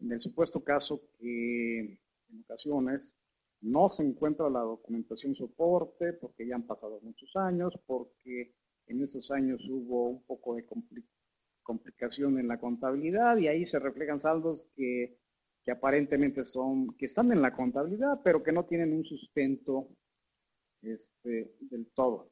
en 0.00 0.12
el 0.12 0.20
supuesto 0.20 0.62
caso 0.62 1.00
que 1.18 1.78
en 2.28 2.40
ocasiones 2.42 3.16
no 3.60 3.88
se 3.88 4.02
encuentra 4.02 4.50
la 4.50 4.60
documentación 4.60 5.34
soporte 5.34 6.12
porque 6.14 6.46
ya 6.46 6.56
han 6.56 6.66
pasado 6.66 7.00
muchos 7.00 7.34
años, 7.36 7.72
porque 7.86 8.54
en 8.86 9.02
esos 9.02 9.30
años 9.30 9.62
hubo 9.68 10.08
un 10.08 10.22
poco 10.24 10.56
de 10.56 10.66
complicación 10.66 11.13
en 11.68 12.48
la 12.48 12.58
contabilidad 12.58 13.36
y 13.36 13.48
ahí 13.48 13.64
se 13.64 13.78
reflejan 13.78 14.20
saldos 14.20 14.70
que, 14.74 15.18
que 15.62 15.70
aparentemente 15.70 16.44
son, 16.44 16.94
que 16.96 17.06
están 17.06 17.32
en 17.32 17.40
la 17.40 17.54
contabilidad, 17.54 18.20
pero 18.22 18.42
que 18.42 18.52
no 18.52 18.64
tienen 18.64 18.92
un 18.92 19.04
sustento 19.04 19.88
este, 20.82 21.54
del 21.60 21.90
todo. 21.94 22.30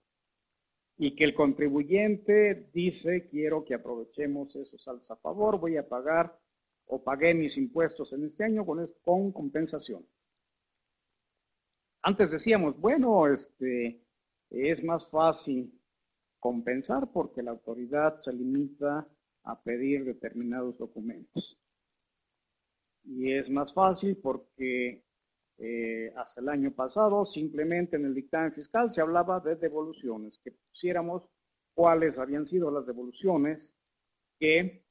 Y 0.99 1.17
que 1.17 1.25
el 1.25 1.35
contribuyente 1.35 2.71
dice, 2.73 3.27
quiero 3.29 3.65
que 3.65 3.75
aprovechemos 3.75 4.55
esos 4.57 4.83
saldos 4.83 5.11
a 5.11 5.17
favor, 5.17 5.59
voy 5.59 5.77
a 5.77 5.89
pagar 5.89 6.39
o 6.87 7.03
pagué 7.03 7.35
mis 7.35 7.57
impuestos 7.57 8.13
en 8.13 8.25
este 8.25 8.45
año 8.45 8.67
con, 8.67 8.85
con 9.03 9.33
compensación. 9.33 10.07
Antes 12.03 12.33
decíamos, 12.33 12.79
bueno, 12.79 13.27
este, 13.29 14.03
es 14.51 14.85
más 14.85 15.09
fácil 15.11 15.73
compensar 16.39 17.11
porque 17.13 17.43
la 17.43 17.53
autoridad 17.53 18.19
se 18.19 18.33
limita 18.33 19.09
a 19.45 19.61
pedir 19.61 20.05
determinados 20.05 20.79
documentos. 20.79 21.59
Y 23.05 23.33
es 23.33 23.51
más 23.51 23.75
fácil 23.75 24.17
porque 24.17 25.05
eh, 25.59 26.13
hasta 26.17 26.41
el 26.41 26.49
año 26.49 26.73
pasado 26.73 27.25
simplemente 27.25 27.97
en 27.97 28.07
el 28.07 28.15
dictamen 28.15 28.53
fiscal 28.53 28.93
se 28.93 29.01
hablaba 29.01 29.41
de 29.41 29.57
devoluciones, 29.57 30.41
que 30.43 30.53
pusiéramos 30.53 31.25
cuáles 31.75 32.19
habían 32.19 32.47
sido 32.47 32.71
las 32.71 32.87
devoluciones 32.87 33.77
que 34.39 34.85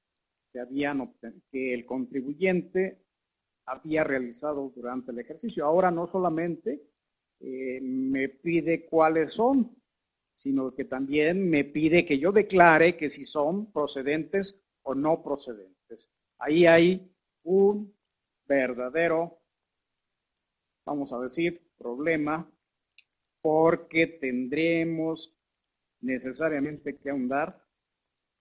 se 0.48 0.60
habían 0.60 1.14
que 1.52 1.74
el 1.74 1.86
contribuyente 1.86 3.06
había 3.66 4.04
realizado 4.04 4.72
durante 4.76 5.12
el 5.12 5.20
ejercicio. 5.20 5.66
Ahora 5.66 5.92
no 5.92 6.08
solamente 6.08 6.82
eh, 7.40 7.80
me 7.82 8.30
pide 8.30 8.86
cuáles 8.86 9.34
son, 9.34 9.81
sino 10.42 10.74
que 10.74 10.86
también 10.86 11.48
me 11.52 11.64
pide 11.64 12.04
que 12.04 12.18
yo 12.18 12.32
declare 12.32 12.98
que 12.98 13.12
si 13.12 13.26
son 13.26 13.72
procedentes 13.72 14.60
o 14.82 14.96
no 14.96 15.22
procedentes. 15.22 16.12
Ahí 16.40 16.66
hay 16.66 17.14
un 17.44 17.96
verdadero, 18.48 19.40
vamos 20.84 21.14
a 21.14 21.20
decir, 21.20 21.62
problema, 21.78 22.52
porque 23.40 24.08
tendremos 24.08 25.32
necesariamente 26.00 26.98
que 26.98 27.12
ahondar 27.12 27.64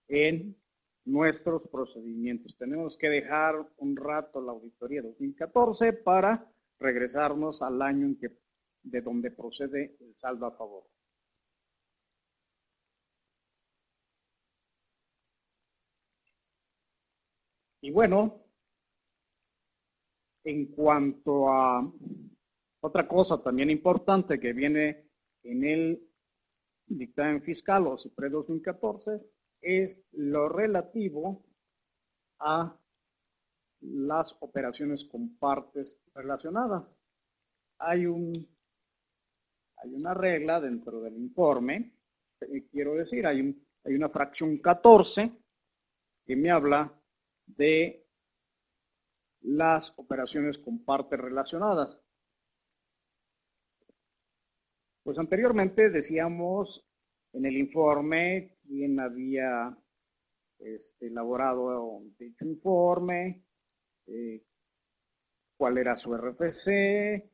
en 0.09 0.57
nuestros 1.05 1.69
procedimientos. 1.69 2.57
Tenemos 2.57 2.97
que 2.97 3.11
dejar 3.11 3.57
un 3.77 3.95
rato 3.95 4.41
la 4.41 4.53
auditoría 4.53 5.03
2014 5.03 5.93
para 5.93 6.51
regresarnos 6.79 7.61
al 7.61 7.83
año 7.83 8.07
en 8.07 8.17
que, 8.17 8.31
de 8.85 9.03
donde 9.03 9.31
procede 9.31 9.99
el 10.01 10.17
saldo 10.17 10.47
a 10.47 10.57
favor. 10.57 10.90
Y 17.91 17.93
bueno, 17.93 18.45
en 20.45 20.67
cuanto 20.67 21.49
a 21.49 21.93
otra 22.83 23.09
cosa 23.09 23.43
también 23.43 23.69
importante 23.69 24.39
que 24.39 24.53
viene 24.53 25.11
en 25.43 25.65
el 25.65 26.09
dictamen 26.87 27.43
fiscal 27.43 27.89
o 27.89 27.99
CIPRE 27.99 28.31
2014 28.31 29.21
es 29.61 30.01
lo 30.13 30.49
relativo 30.49 31.45
a 32.39 32.79
las 33.81 34.37
operaciones 34.39 35.05
con 35.07 35.37
partes 35.37 36.01
relacionadas. 36.15 37.03
Hay, 37.79 38.07
un, 38.07 38.35
hay 39.79 39.95
una 39.95 40.15
regla 40.15 40.61
dentro 40.61 41.01
del 41.01 41.17
informe, 41.17 41.93
eh, 42.41 42.69
quiero 42.71 42.95
decir, 42.95 43.27
hay, 43.27 43.61
hay 43.83 43.95
una 43.97 44.11
fracción 44.11 44.59
14 44.59 45.33
que 46.25 46.37
me 46.37 46.53
habla 46.53 46.95
de 47.57 48.07
las 49.43 49.93
operaciones 49.99 50.59
con 50.59 50.85
partes 50.85 51.19
relacionadas. 51.19 52.01
Pues 55.03 55.19
anteriormente 55.19 55.91
decíamos 55.91 56.87
en 57.33 57.47
el 57.47 57.57
informe 57.57 58.59
quién 58.67 59.01
había 59.01 59.77
este, 60.59 61.07
elaborado 61.07 62.03
dicho 62.19 62.45
informe, 62.45 63.43
eh, 64.07 64.43
cuál 65.57 65.79
era 65.79 65.97
su 65.97 66.15
RFC 66.15 67.31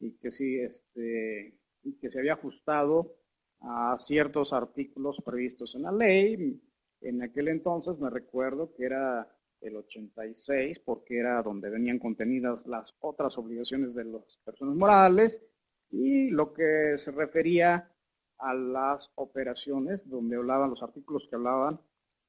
y 0.00 0.12
que 0.18 0.30
sí, 0.30 0.58
este, 0.60 1.58
y 1.82 1.98
que 1.98 2.10
se 2.10 2.18
había 2.18 2.34
ajustado 2.34 3.16
a 3.60 3.96
ciertos 3.96 4.52
artículos 4.52 5.22
previstos 5.24 5.74
en 5.74 5.82
la 5.82 5.92
ley. 5.92 6.60
En 7.00 7.22
aquel 7.22 7.48
entonces 7.48 7.98
me 7.98 8.10
recuerdo 8.10 8.74
que 8.74 8.84
era 8.84 9.28
el 9.60 9.76
86, 9.76 10.80
porque 10.80 11.18
era 11.18 11.42
donde 11.42 11.70
venían 11.70 11.98
contenidas 11.98 12.66
las 12.66 12.96
otras 13.00 13.36
obligaciones 13.38 13.94
de 13.94 14.04
las 14.04 14.38
personas 14.44 14.76
morales, 14.76 15.42
y 15.90 16.30
lo 16.30 16.52
que 16.52 16.96
se 16.96 17.10
refería 17.10 17.90
a 18.38 18.54
las 18.54 19.12
operaciones, 19.16 20.08
donde 20.08 20.36
hablaban 20.36 20.70
los 20.70 20.82
artículos 20.82 21.26
que 21.28 21.36
hablaban 21.36 21.80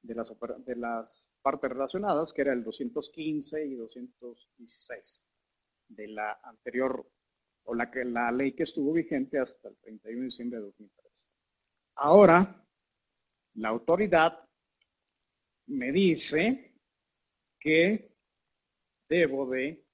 de 0.02 0.14
las, 0.14 0.32
de 0.64 0.76
las 0.76 1.30
partes 1.42 1.70
relacionadas, 1.70 2.32
que 2.32 2.42
era 2.42 2.52
el 2.52 2.64
215 2.64 3.66
y 3.66 3.74
216 3.74 5.22
de 5.88 6.08
la 6.08 6.40
anterior, 6.42 7.06
o 7.64 7.74
la, 7.74 7.90
que, 7.90 8.04
la 8.04 8.32
ley 8.32 8.52
que 8.52 8.64
estuvo 8.64 8.92
vigente 8.92 9.38
hasta 9.38 9.68
el 9.68 9.76
31 9.78 10.20
de 10.20 10.24
diciembre 10.26 10.58
de 10.58 10.64
2013. 10.66 11.26
Ahora, 11.96 12.66
la 13.54 13.68
autoridad 13.68 14.40
me 15.66 15.92
dice 15.92 16.71
que 17.62 18.10
debo 19.08 19.48
de 19.48 19.84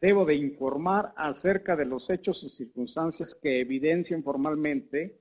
debo 0.00 0.24
de 0.24 0.34
informar 0.34 1.12
acerca 1.16 1.76
de 1.76 1.84
los 1.84 2.10
hechos 2.10 2.42
y 2.44 2.48
circunstancias 2.48 3.34
que 3.40 3.60
evidencien 3.60 4.22
formalmente 4.22 5.20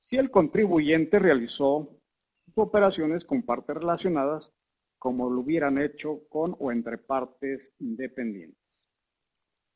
si 0.00 0.16
el 0.16 0.30
contribuyente 0.30 1.18
realizó 1.18 1.98
operaciones 2.54 3.24
con 3.24 3.42
partes 3.42 3.76
relacionadas 3.76 4.52
como 4.98 5.30
lo 5.30 5.40
hubieran 5.40 5.78
hecho 5.78 6.28
con 6.28 6.54
o 6.58 6.70
entre 6.70 6.98
partes 6.98 7.74
independientes. 7.80 8.88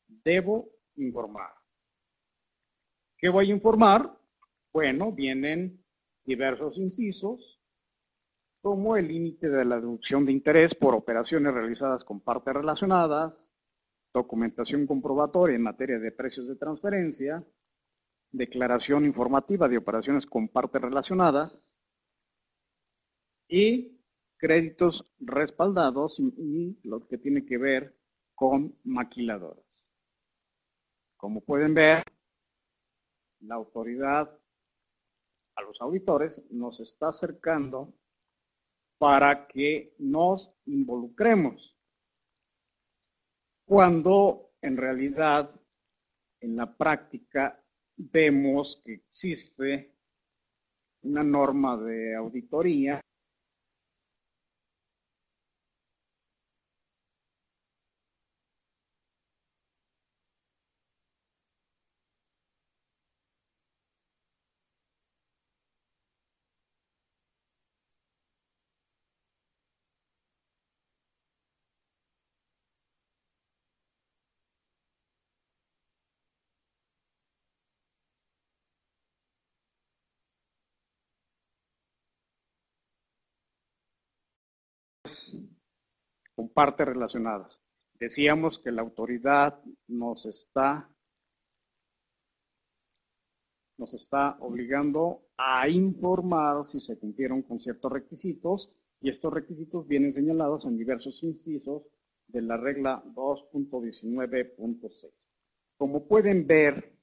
Debo 0.07 0.69
informar. 0.97 1.53
¿Qué 3.19 3.29
voy 3.29 3.51
a 3.51 3.55
informar? 3.55 4.17
Bueno, 4.73 5.11
vienen 5.11 5.85
diversos 6.27 6.77
incisos, 6.77 7.61
como 8.61 8.97
el 8.97 9.09
límite 9.09 9.49
de 9.49 9.65
la 9.65 9.77
deducción 9.77 10.27
de 10.27 10.33
interés 10.33 10.75
por 10.75 10.95
operaciones 10.95 11.55
realizadas 11.55 12.03
con 12.05 12.21
partes 12.21 12.53
relacionadas, 12.53 13.53
documentación 14.13 14.87
comprobatoria 14.87 15.55
en 15.55 15.63
materia 15.63 15.99
de 15.99 16.11
precios 16.11 16.49
de 16.49 16.57
transferencia, 16.57 17.45
declaración 18.33 19.05
informativa 19.05 19.69
de 19.69 19.79
operaciones 19.79 20.27
con 20.27 20.49
partes 20.49 20.83
relacionadas 20.83 21.73
y 23.49 24.01
créditos 24.37 25.09
respaldados 25.19 26.19
y, 26.19 26.79
lo 26.83 27.07
que 27.07 27.19
tiene 27.19 27.45
que 27.47 27.59
ver 27.59 27.97
con 28.35 28.77
maquiladoras. 28.85 29.65
Como 31.17 31.41
pueden 31.41 31.75
ver, 31.75 32.03
la 33.41 33.55
autoridad 33.55 34.37
a 35.57 35.63
los 35.63 35.81
auditores 35.81 36.43
nos 36.51 36.81
está 36.81 37.09
acercando 37.09 37.95
para 38.99 39.47
que 39.47 39.95
nos 39.99 40.55
involucremos. 40.67 41.77
Cuando 43.67 44.53
en 44.63 44.77
realidad 44.77 45.51
en 46.41 46.57
la 46.57 46.77
práctica 46.77 47.63
vemos 47.97 48.81
que 48.85 48.95
existe 48.95 49.95
una 51.03 51.23
norma 51.23 51.77
de 51.77 52.15
auditoría 52.15 53.01
con 86.35 86.51
partes 86.51 86.87
relacionadas. 86.87 87.63
Decíamos 87.99 88.59
que 88.59 88.73
la 88.73 88.83
autoridad 88.83 89.59
nos 89.89 90.27
está 90.27 90.91
nos 93.79 93.93
está 93.93 94.39
obligando 94.41 95.27
a 95.37 95.69
informar 95.69 96.65
si 96.65 96.81
se 96.81 96.99
cumplieron 96.99 97.43
con 97.43 97.61
ciertos 97.61 97.93
requisitos 97.93 98.73
y 99.01 99.11
estos 99.11 99.31
requisitos 99.33 99.87
vienen 99.87 100.15
señalados 100.15 100.65
en 100.65 100.79
diversos 100.79 101.23
incisos 101.23 101.83
de 102.27 102.43
la 102.43 102.57
regla 102.57 103.05
2.19.6. 103.15 105.29
Como 105.77 106.09
pueden 106.09 106.47
ver, 106.47 106.97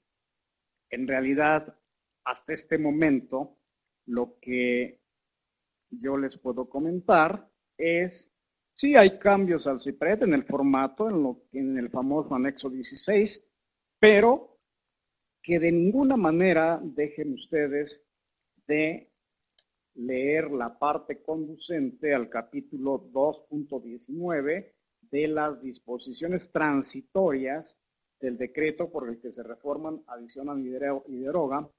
en 0.89 1.07
realidad, 1.07 1.77
hasta 2.23 2.53
este 2.53 2.79
momento, 2.79 3.55
lo 4.05 4.39
que 4.39 4.99
yo 5.91 6.17
les 6.17 6.37
puedo 6.39 6.67
comentar 6.67 7.52
es 7.83 8.31
si 8.75 8.95
hay 8.95 9.19
cambios 9.19 9.67
al 9.67 9.79
CIPRED 9.79 10.23
en 10.23 10.33
el 10.33 10.45
formato, 10.45 11.09
en, 11.09 11.21
lo, 11.21 11.43
en 11.51 11.77
el 11.77 11.89
famoso 11.89 12.33
anexo 12.33 12.69
16, 12.69 13.47
pero 13.99 14.57
que 15.43 15.59
de 15.59 15.71
ninguna 15.71 16.17
manera 16.17 16.79
dejen 16.81 17.33
ustedes 17.33 18.03
de 18.65 19.11
leer 19.95 20.49
la 20.51 20.79
parte 20.79 21.21
conducente 21.21 22.13
al 22.13 22.29
capítulo 22.29 23.11
2.19 23.11 24.73
de 25.01 25.27
las 25.27 25.61
disposiciones 25.61 26.51
transitorias 26.51 27.77
del 28.19 28.37
decreto 28.37 28.89
por 28.89 29.09
el 29.09 29.19
que 29.19 29.31
se 29.31 29.43
reforman, 29.43 30.01
adicionan 30.07 30.65
y 30.65 31.19
derogan 31.19 31.69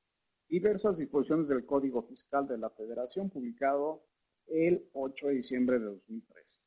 diversas 0.49 0.99
disposiciones 0.99 1.49
del 1.49 1.65
Código 1.65 2.03
Fiscal 2.03 2.47
de 2.47 2.59
la 2.59 2.71
Federación, 2.71 3.31
publicado 3.31 4.05
el 4.47 4.89
8 4.93 5.29
de 5.29 5.35
diciembre 5.35 5.79
de 5.79 5.87
2013. 5.87 6.61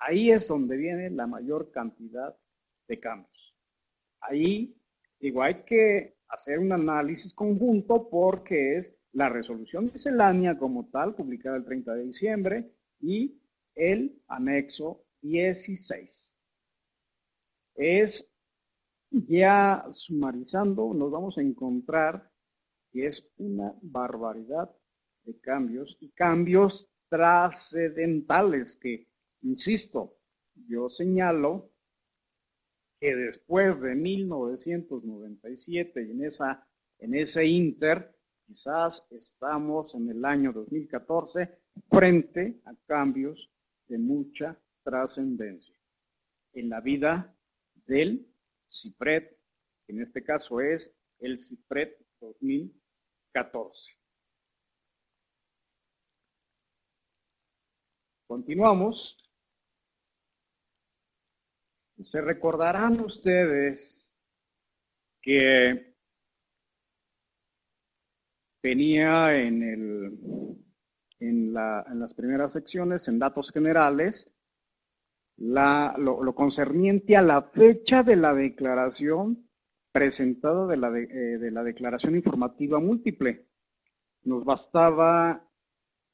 Ahí 0.00 0.30
es 0.30 0.46
donde 0.48 0.76
viene 0.76 1.10
la 1.10 1.26
mayor 1.26 1.70
cantidad 1.70 2.36
de 2.86 3.00
cambios. 3.00 3.54
Ahí, 4.20 4.76
digo, 5.20 5.42
hay 5.42 5.62
que 5.64 6.16
hacer 6.28 6.58
un 6.58 6.72
análisis 6.72 7.34
conjunto 7.34 8.08
porque 8.08 8.76
es 8.76 8.96
la 9.12 9.28
resolución 9.28 9.86
miscelánea 9.86 10.58
como 10.58 10.88
tal, 10.90 11.14
publicada 11.14 11.56
el 11.56 11.64
30 11.64 11.94
de 11.94 12.04
diciembre, 12.04 12.72
y 13.00 13.40
el 13.74 14.20
anexo 14.28 15.04
16. 15.22 16.34
Es 17.74 18.30
ya 19.10 19.86
sumarizando, 19.90 20.92
nos 20.94 21.10
vamos 21.10 21.38
a 21.38 21.42
encontrar 21.42 22.30
que 22.90 23.06
es 23.06 23.26
una 23.38 23.74
barbaridad 23.82 24.70
de 25.24 25.38
cambios 25.40 25.96
y 26.00 26.10
cambios 26.10 26.90
trascendentales 27.08 28.76
que, 28.76 29.06
insisto, 29.42 30.16
yo 30.68 30.90
señalo 30.90 31.70
que 33.00 33.14
después 33.14 33.80
de 33.80 33.94
1997 33.94 36.06
y 36.06 36.10
en, 36.10 36.24
esa, 36.24 36.66
en 36.98 37.14
ese 37.14 37.46
inter, 37.46 38.12
quizás 38.46 39.06
estamos 39.10 39.94
en 39.94 40.10
el 40.10 40.24
año 40.24 40.52
2014 40.52 41.56
frente 41.90 42.60
a 42.64 42.74
cambios 42.86 43.48
de 43.86 43.98
mucha 43.98 44.58
trascendencia 44.82 45.76
en 46.54 46.70
la 46.70 46.80
vida 46.80 47.32
del 47.86 48.26
CIPRED, 48.68 49.28
que 49.86 49.92
en 49.92 50.02
este 50.02 50.24
caso 50.24 50.60
es 50.60 50.92
el 51.20 51.40
CIPRED 51.40 51.90
2014. 52.20 53.97
Continuamos. 58.28 59.16
Se 61.98 62.20
recordarán 62.20 63.00
ustedes 63.00 64.12
que 65.22 65.94
venía 68.62 69.34
en, 69.34 69.62
el, 69.62 70.18
en, 71.20 71.54
las 71.54 72.12
primeras 72.12 72.52
secciones, 72.52 73.08
en 73.08 73.18
datos 73.18 73.50
generales, 73.50 74.30
lo, 75.38 76.34
concerniente 76.34 77.16
a 77.16 77.22
la 77.22 77.40
fecha 77.40 78.02
de 78.02 78.16
la 78.16 78.34
declaración 78.34 79.48
presentada 79.90 80.66
de 80.66 80.76
la, 80.76 80.98
eh, 80.98 81.38
de 81.38 81.50
la 81.50 81.62
declaración 81.64 82.14
informativa 82.14 82.78
múltiple. 82.78 83.48
Nos 84.24 84.44
bastaba 84.44 85.47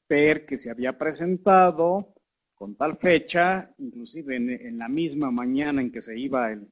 ver 0.07 0.45
que 0.45 0.57
se 0.57 0.69
había 0.69 0.97
presentado 0.97 2.13
con 2.53 2.75
tal 2.75 2.97
fecha, 2.97 3.73
inclusive 3.77 4.35
en, 4.35 4.77
la 4.77 4.87
misma 4.87 5.31
mañana 5.31 5.81
en 5.81 5.91
que 5.91 6.01
se 6.01 6.17
iba 6.17 6.51
el 6.51 6.71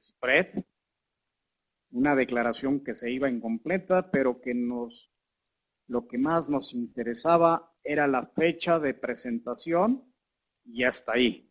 spread, 0.00 0.64
una 1.90 2.14
declaración 2.14 2.84
que 2.84 2.94
se 2.94 3.10
iba 3.10 3.30
incompleta, 3.30 4.10
pero 4.10 4.40
que 4.40 4.54
nos, 4.54 5.10
lo 5.86 6.06
que 6.06 6.18
más 6.18 6.48
nos 6.48 6.74
interesaba 6.74 7.72
era 7.82 8.06
la 8.06 8.26
fecha 8.26 8.78
de 8.78 8.94
presentación 8.94 10.04
y 10.64 10.84
hasta 10.84 11.12
ahí. 11.12 11.50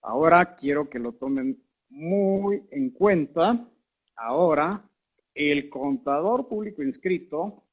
Ahora 0.00 0.56
quiero 0.56 0.88
que 0.88 0.98
lo 0.98 1.14
tomen 1.14 1.62
muy 1.90 2.62
en 2.70 2.90
cuenta. 2.90 3.68
Ahora, 4.16 4.88
el 5.34 5.68
contador 5.68 6.48
público 6.48 6.82
inscrito, 6.82 7.67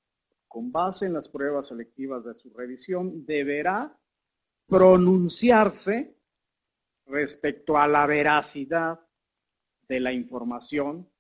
con 0.56 0.72
base 0.72 1.06
en 1.06 1.12
las 1.12 1.28
pruebas 1.28 1.68
selectivas 1.68 2.24
de 2.24 2.34
su 2.34 2.50
revisión, 2.54 3.26
deberá 3.26 3.94
pronunciarse 4.70 6.16
respecto 7.08 7.78
a 7.78 7.90
la 7.90 8.08
veracidad 8.08 9.02
de 9.90 10.00
la 10.00 10.14
información 10.14 11.12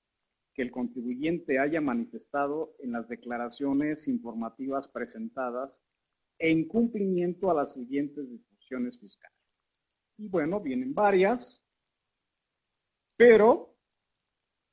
que 0.53 0.61
el 0.61 0.71
contribuyente 0.71 1.59
haya 1.59 1.81
manifestado 1.81 2.77
en 2.79 2.93
las 2.93 3.09
declaraciones 3.09 4.07
informativas 4.07 4.87
presentadas 4.87 5.83
en 6.39 6.65
cumplimiento 6.65 7.51
a 7.51 7.55
las 7.55 7.73
siguientes 7.73 8.31
disposiciones 8.31 8.97
fiscales. 9.01 9.37
Y 10.17 10.29
bueno, 10.29 10.61
vienen 10.61 10.93
varias, 10.93 11.61
pero 13.17 13.75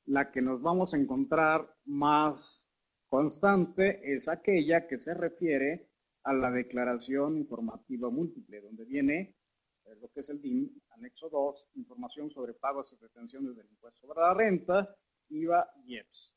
la 0.05 0.31
que 0.31 0.41
nos 0.41 0.63
vamos 0.63 0.95
a 0.95 0.99
encontrar 0.99 1.69
más 1.85 2.72
constante 3.13 4.01
es 4.17 4.27
aquella 4.27 4.87
que 4.89 4.99
se 4.99 5.13
refiere 5.13 5.87
a 6.23 6.33
la 6.33 6.51
declaración 6.51 7.37
informativa 7.37 8.09
múltiple, 8.09 8.63
donde 8.63 8.87
viene 8.87 9.37
eh, 9.85 9.95
lo 10.01 10.09
que 10.09 10.21
es 10.21 10.31
el 10.31 10.41
DIM, 10.41 10.71
anexo 10.93 11.29
2, 11.29 11.73
información 11.75 12.31
sobre 12.31 12.55
pagos 12.55 12.91
y 12.91 12.97
retenciones 12.97 13.55
del 13.55 13.69
impuesto 13.69 14.07
sobre 14.07 14.23
la 14.23 14.33
renta, 14.33 14.97
IVA 15.29 15.75
y 15.85 15.99
EPS. 15.99 16.33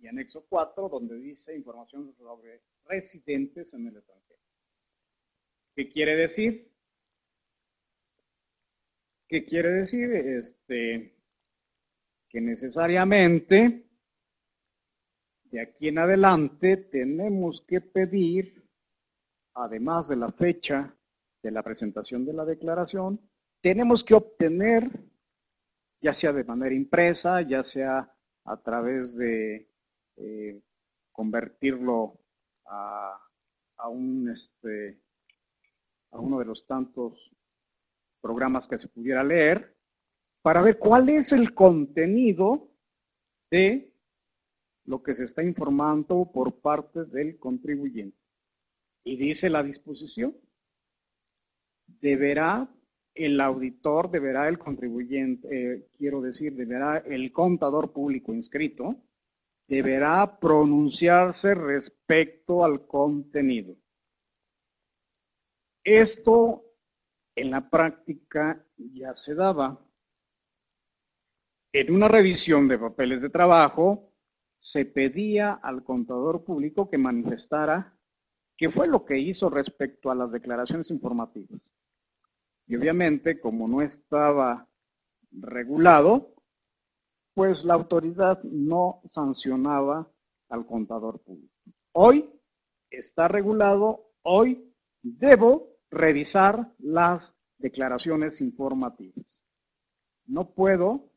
Y 0.00 0.08
anexo 0.08 0.44
4, 0.48 0.88
donde 0.88 1.18
dice 1.18 1.54
información 1.54 2.12
sobre 2.16 2.62
residentes 2.86 3.72
en 3.74 3.86
el 3.86 3.98
extranjero. 3.98 4.40
¿Qué 5.76 5.88
quiere 5.88 6.16
decir? 6.16 6.68
¿Qué 9.28 9.44
quiere 9.44 9.70
decir? 9.70 10.12
Este, 10.12 11.14
que 12.28 12.40
necesariamente 12.40 13.87
de 15.50 15.60
aquí 15.60 15.88
en 15.88 15.98
adelante 15.98 16.76
tenemos 16.76 17.60
que 17.62 17.80
pedir, 17.80 18.64
además 19.54 20.08
de 20.08 20.16
la 20.16 20.30
fecha 20.30 20.94
de 21.42 21.50
la 21.50 21.62
presentación 21.62 22.24
de 22.24 22.32
la 22.32 22.44
declaración, 22.44 23.20
tenemos 23.60 24.04
que 24.04 24.14
obtener, 24.14 24.90
ya 26.00 26.12
sea 26.12 26.32
de 26.32 26.44
manera 26.44 26.74
impresa, 26.74 27.42
ya 27.42 27.62
sea 27.62 28.12
a 28.44 28.56
través 28.62 29.16
de 29.16 29.68
eh, 30.16 30.62
convertirlo 31.12 32.18
a, 32.66 33.18
un, 33.88 34.28
este, 34.30 35.00
a 36.10 36.18
uno 36.18 36.38
de 36.38 36.44
los 36.44 36.66
tantos 36.66 37.34
programas 38.20 38.68
que 38.68 38.78
se 38.78 38.88
pudiera 38.88 39.24
leer, 39.24 39.76
para 40.42 40.62
ver 40.62 40.78
cuál 40.78 41.08
es 41.08 41.32
el 41.32 41.54
contenido 41.54 42.70
de 43.50 43.92
lo 44.88 45.02
que 45.02 45.12
se 45.12 45.24
está 45.24 45.42
informando 45.44 46.30
por 46.32 46.60
parte 46.60 47.04
del 47.04 47.38
contribuyente. 47.38 48.16
Y 49.04 49.16
dice 49.16 49.50
la 49.50 49.62
disposición, 49.62 50.34
deberá 51.86 52.66
el 53.14 53.38
auditor, 53.38 54.10
deberá 54.10 54.48
el 54.48 54.58
contribuyente, 54.58 55.48
eh, 55.50 55.88
quiero 55.98 56.22
decir, 56.22 56.54
deberá 56.54 56.98
el 56.98 57.30
contador 57.32 57.92
público 57.92 58.32
inscrito, 58.32 58.96
deberá 59.66 60.38
pronunciarse 60.38 61.54
respecto 61.54 62.64
al 62.64 62.86
contenido. 62.86 63.76
Esto 65.84 66.64
en 67.36 67.50
la 67.50 67.68
práctica 67.68 68.64
ya 68.78 69.12
se 69.12 69.34
daba. 69.34 69.78
En 71.74 71.92
una 71.92 72.08
revisión 72.08 72.66
de 72.68 72.78
papeles 72.78 73.20
de 73.20 73.28
trabajo, 73.28 74.07
se 74.58 74.84
pedía 74.84 75.52
al 75.52 75.84
contador 75.84 76.44
público 76.44 76.88
que 76.88 76.98
manifestara 76.98 77.98
¿Qué 78.58 78.70
fue 78.70 78.88
lo 78.88 79.04
que 79.04 79.16
hizo 79.16 79.48
respecto 79.48 80.10
a 80.10 80.16
las 80.16 80.32
declaraciones 80.32 80.90
informativas? 80.90 81.72
Y 82.66 82.74
obviamente, 82.74 83.38
como 83.40 83.68
no 83.68 83.82
estaba 83.82 84.68
regulado, 85.30 86.34
pues 87.34 87.64
la 87.64 87.74
autoridad 87.74 88.42
no 88.42 89.00
sancionaba 89.04 90.10
al 90.48 90.66
contador 90.66 91.20
público. 91.20 91.54
Hoy 91.92 92.28
está 92.90 93.28
regulado, 93.28 94.10
hoy 94.22 94.74
debo 95.02 95.76
revisar 95.88 96.72
las 96.78 97.38
declaraciones 97.58 98.40
informativas. 98.40 99.44
No 100.26 100.50
puedo 100.50 101.12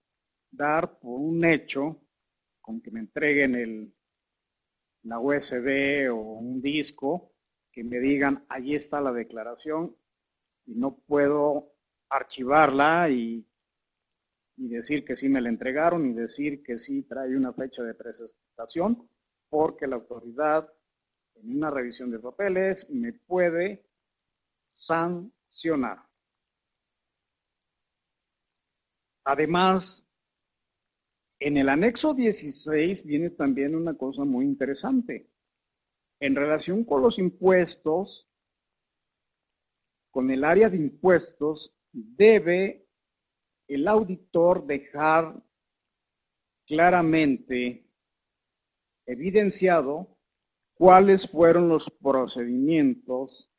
dar 0.51 0.99
por 0.99 1.19
un 1.19 1.43
hecho 1.43 1.99
con 2.61 2.81
que 2.81 2.91
me 2.91 2.99
entreguen 2.99 3.55
el, 3.55 3.93
la 5.03 5.19
USB 5.19 6.11
o 6.11 6.15
un 6.15 6.61
disco, 6.61 7.33
que 7.71 7.83
me 7.83 7.99
digan, 7.99 8.45
allí 8.49 8.75
está 8.75 9.01
la 9.01 9.11
declaración 9.11 9.95
y 10.65 10.75
no 10.75 10.97
puedo 10.97 11.73
archivarla 12.09 13.09
y, 13.09 13.45
y 14.57 14.67
decir 14.67 15.05
que 15.05 15.15
sí 15.15 15.29
me 15.29 15.41
la 15.41 15.49
entregaron 15.49 16.05
y 16.05 16.13
decir 16.13 16.61
que 16.63 16.77
sí 16.77 17.03
trae 17.03 17.35
una 17.35 17.53
fecha 17.53 17.83
de 17.83 17.95
presentación, 17.95 19.09
porque 19.49 19.87
la 19.87 19.95
autoridad 19.95 20.71
en 21.35 21.57
una 21.57 21.69
revisión 21.71 22.11
de 22.11 22.19
papeles 22.19 22.89
me 22.89 23.13
puede 23.13 23.83
sancionar. 24.73 26.03
Además, 29.23 30.07
en 31.41 31.57
el 31.57 31.69
anexo 31.69 32.13
16 32.13 33.03
viene 33.03 33.31
también 33.31 33.75
una 33.75 33.95
cosa 33.95 34.23
muy 34.23 34.45
interesante. 34.45 35.27
En 36.19 36.35
relación 36.35 36.83
con 36.83 37.01
los 37.01 37.17
impuestos, 37.17 38.29
con 40.11 40.29
el 40.29 40.43
área 40.43 40.69
de 40.69 40.77
impuestos, 40.77 41.75
debe 41.91 42.85
el 43.67 43.87
auditor 43.87 44.67
dejar 44.67 45.41
claramente 46.67 47.89
evidenciado 49.07 50.15
cuáles 50.75 51.27
fueron 51.27 51.69
los 51.69 51.89
procedimientos 51.89 53.51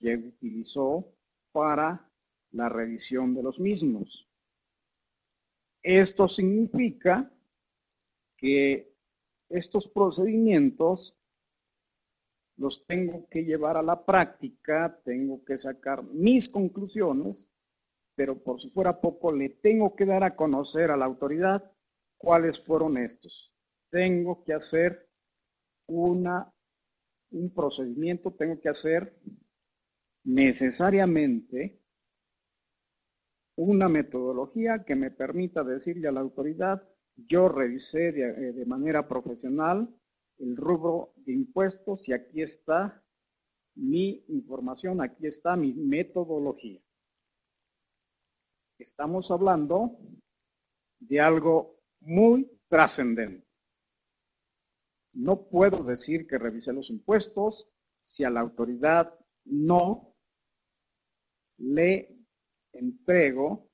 que 0.00 0.16
utilizó 0.16 1.14
para 1.52 2.10
la 2.50 2.68
revisión 2.68 3.34
de 3.36 3.42
los 3.44 3.60
mismos. 3.60 4.28
Esto 5.84 6.28
significa 6.28 7.30
que 8.38 8.90
estos 9.50 9.86
procedimientos 9.86 11.14
los 12.56 12.86
tengo 12.86 13.28
que 13.28 13.44
llevar 13.44 13.76
a 13.76 13.82
la 13.82 14.02
práctica, 14.02 14.98
tengo 15.04 15.44
que 15.44 15.58
sacar 15.58 16.02
mis 16.02 16.48
conclusiones, 16.48 17.50
pero 18.14 18.42
por 18.42 18.62
si 18.62 18.70
fuera 18.70 18.98
poco, 18.98 19.30
le 19.30 19.50
tengo 19.50 19.94
que 19.94 20.06
dar 20.06 20.24
a 20.24 20.34
conocer 20.34 20.90
a 20.90 20.96
la 20.96 21.04
autoridad 21.04 21.70
cuáles 22.16 22.64
fueron 22.64 22.96
estos. 22.96 23.54
Tengo 23.90 24.42
que 24.42 24.54
hacer 24.54 25.06
una, 25.86 26.50
un 27.30 27.52
procedimiento, 27.52 28.32
tengo 28.32 28.58
que 28.58 28.70
hacer 28.70 29.20
necesariamente 30.24 31.83
una 33.56 33.88
metodología 33.88 34.84
que 34.84 34.96
me 34.96 35.10
permita 35.10 35.62
decirle 35.62 36.08
a 36.08 36.12
la 36.12 36.20
autoridad, 36.20 36.82
yo 37.16 37.48
revisé 37.48 38.12
de, 38.12 38.52
de 38.52 38.66
manera 38.66 39.06
profesional 39.06 39.88
el 40.38 40.56
rubro 40.56 41.12
de 41.16 41.32
impuestos 41.32 42.08
y 42.08 42.12
aquí 42.12 42.42
está 42.42 43.02
mi 43.76 44.24
información, 44.28 45.00
aquí 45.00 45.26
está 45.26 45.56
mi 45.56 45.72
metodología. 45.74 46.80
Estamos 48.78 49.30
hablando 49.30 49.96
de 50.98 51.20
algo 51.20 51.80
muy 52.00 52.50
trascendente. 52.68 53.46
No 55.12 55.48
puedo 55.48 55.84
decir 55.84 56.26
que 56.26 56.38
revisé 56.38 56.72
los 56.72 56.90
impuestos 56.90 57.70
si 58.02 58.24
a 58.24 58.30
la 58.30 58.40
autoridad 58.40 59.14
no 59.44 60.14
le 61.58 62.13
entrego 62.74 63.70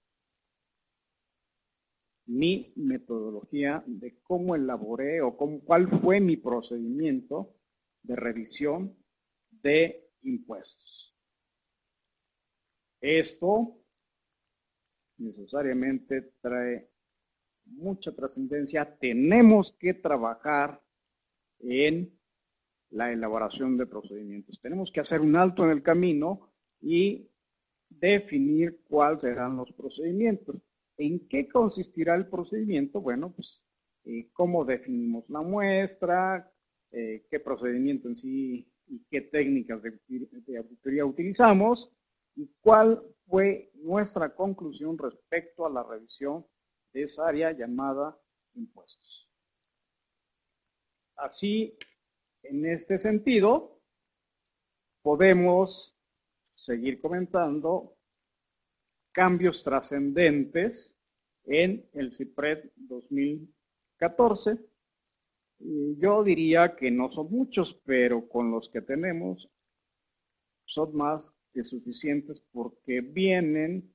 mi 2.27 2.73
metodología 2.77 3.83
de 3.87 4.21
cómo 4.23 4.55
elaboré 4.55 5.21
o 5.21 5.37
cómo, 5.37 5.61
cuál 5.61 6.01
fue 6.01 6.21
mi 6.21 6.37
procedimiento 6.37 7.57
de 8.03 8.17
revisión 8.17 8.97
de 9.51 10.11
impuestos. 10.23 11.17
Esto 13.01 13.79
necesariamente 15.19 16.35
trae 16.41 16.89
mucha 17.65 18.15
trascendencia. 18.15 18.97
Tenemos 18.99 19.73
que 19.79 19.95
trabajar 19.95 20.81
en 21.59 22.19
la 22.91 23.13
elaboración 23.13 23.77
de 23.77 23.87
procedimientos. 23.87 24.61
Tenemos 24.61 24.91
que 24.91 25.01
hacer 25.01 25.21
un 25.21 25.37
alto 25.37 25.65
en 25.65 25.71
el 25.71 25.83
camino 25.83 26.53
y 26.81 27.29
definir 27.91 28.80
cuáles 28.88 29.22
serán 29.22 29.57
los 29.57 29.70
procedimientos. 29.72 30.57
¿En 30.97 31.28
qué 31.28 31.49
consistirá 31.49 32.14
el 32.14 32.28
procedimiento? 32.28 33.01
Bueno, 33.01 33.32
pues 33.32 33.64
eh, 34.05 34.30
cómo 34.32 34.64
definimos 34.64 35.28
la 35.28 35.43
muestra, 35.43 36.51
eh, 36.93 37.26
qué 37.30 37.41
procedimiento 37.41 38.09
en 38.09 38.16
sí 38.16 38.66
y 38.86 39.05
qué 39.11 39.20
técnicas 39.20 39.82
de, 39.82 39.99
de 40.09 40.59
auditoría 40.59 41.05
utilizamos 41.05 41.93
y 42.36 42.51
cuál 42.61 43.03
fue 43.26 43.70
nuestra 43.74 44.34
conclusión 44.34 44.97
respecto 44.99 45.66
a 45.66 45.70
la 45.70 45.82
revisión 45.82 46.47
de 46.93 47.03
esa 47.03 47.28
área 47.28 47.53
llamada 47.53 48.18
impuestos. 48.55 49.28
Así, 51.16 51.76
en 52.43 52.66
este 52.66 52.99
sentido, 52.99 53.80
podemos 55.03 56.00
seguir 56.65 57.01
comentando 57.01 57.97
cambios 59.13 59.65
trascendentes 59.65 60.99
en 61.45 61.89
el 61.95 62.13
CIPRED 62.13 62.71
2014. 62.77 64.59
Yo 65.59 66.23
diría 66.23 66.77
que 66.77 66.91
no 66.91 67.11
son 67.11 67.31
muchos, 67.31 67.75
pero 67.85 68.29
con 68.29 68.51
los 68.51 68.69
que 68.69 68.83
tenemos 68.83 69.51
son 70.67 70.95
más 70.95 71.35
que 71.53 71.63
suficientes 71.63 72.41
porque 72.53 73.01
vienen 73.01 73.95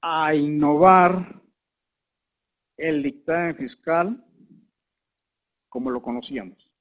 a 0.00 0.34
innovar 0.34 1.42
el 2.76 3.02
dictamen 3.02 3.56
fiscal 3.56 4.24
como 5.68 5.90
lo 5.90 6.02
conocíamos. 6.02 6.72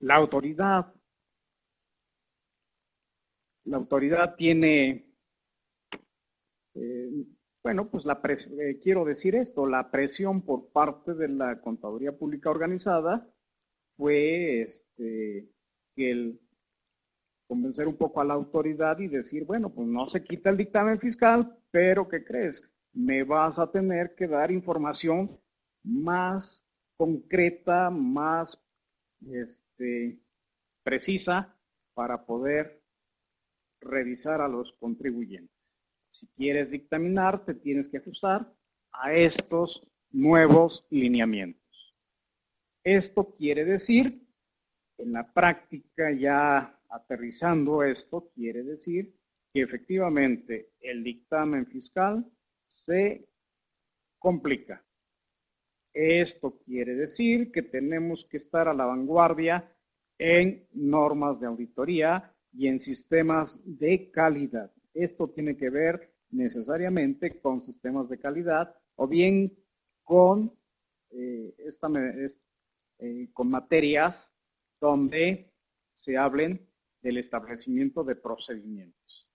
La 0.00 0.16
autoridad 0.16 0.94
la 3.70 3.76
autoridad 3.76 4.34
tiene, 4.34 5.06
eh, 6.74 7.24
bueno, 7.62 7.88
pues 7.88 8.04
la 8.04 8.20
eh, 8.24 8.80
quiero 8.82 9.04
decir 9.04 9.36
esto, 9.36 9.64
la 9.64 9.92
presión 9.92 10.42
por 10.42 10.72
parte 10.72 11.14
de 11.14 11.28
la 11.28 11.60
Contaduría 11.60 12.10
Pública 12.10 12.50
Organizada 12.50 13.32
fue 13.96 14.62
este, 14.62 15.48
el 15.94 16.40
convencer 17.46 17.86
un 17.86 17.96
poco 17.96 18.20
a 18.20 18.24
la 18.24 18.34
autoridad 18.34 18.98
y 18.98 19.06
decir, 19.06 19.44
bueno, 19.44 19.70
pues 19.70 19.86
no 19.86 20.04
se 20.06 20.24
quita 20.24 20.50
el 20.50 20.56
dictamen 20.56 20.98
fiscal, 20.98 21.56
pero 21.70 22.08
¿qué 22.08 22.24
crees? 22.24 22.68
Me 22.92 23.22
vas 23.22 23.60
a 23.60 23.70
tener 23.70 24.16
que 24.16 24.26
dar 24.26 24.50
información 24.50 25.38
más 25.84 26.66
concreta, 26.96 27.88
más 27.90 28.60
este, 29.30 30.18
precisa 30.82 31.56
para 31.94 32.26
poder 32.26 32.79
revisar 33.80 34.40
a 34.40 34.48
los 34.48 34.72
contribuyentes. 34.72 35.78
Si 36.10 36.26
quieres 36.28 36.70
dictaminar, 36.70 37.44
te 37.44 37.54
tienes 37.54 37.88
que 37.88 37.98
ajustar 37.98 38.52
a 38.92 39.14
estos 39.14 39.86
nuevos 40.10 40.86
lineamientos. 40.90 41.94
Esto 42.82 43.34
quiere 43.34 43.64
decir, 43.64 44.26
en 44.98 45.12
la 45.12 45.32
práctica 45.32 46.10
ya 46.10 46.78
aterrizando 46.88 47.84
esto, 47.84 48.30
quiere 48.34 48.62
decir 48.62 49.14
que 49.52 49.62
efectivamente 49.62 50.72
el 50.80 51.04
dictamen 51.04 51.66
fiscal 51.66 52.24
se 52.66 53.28
complica. 54.18 54.84
Esto 55.92 56.58
quiere 56.64 56.94
decir 56.94 57.50
que 57.50 57.62
tenemos 57.62 58.26
que 58.30 58.36
estar 58.36 58.68
a 58.68 58.74
la 58.74 58.84
vanguardia 58.84 59.72
en 60.18 60.66
normas 60.72 61.40
de 61.40 61.46
auditoría 61.46 62.32
y 62.52 62.68
en 62.68 62.80
sistemas 62.80 63.60
de 63.64 64.10
calidad. 64.10 64.72
Esto 64.94 65.28
tiene 65.28 65.56
que 65.56 65.70
ver 65.70 66.12
necesariamente 66.30 67.40
con 67.40 67.60
sistemas 67.60 68.08
de 68.08 68.18
calidad 68.18 68.74
o 68.96 69.06
bien 69.06 69.56
con, 70.04 70.52
eh, 71.10 71.54
esta, 71.58 71.88
eh, 72.98 73.28
con 73.32 73.50
materias 73.50 74.34
donde 74.80 75.52
se 75.94 76.16
hablen 76.16 76.66
del 77.02 77.18
establecimiento 77.18 78.04
de 78.04 78.16
procedimientos. 78.16 79.28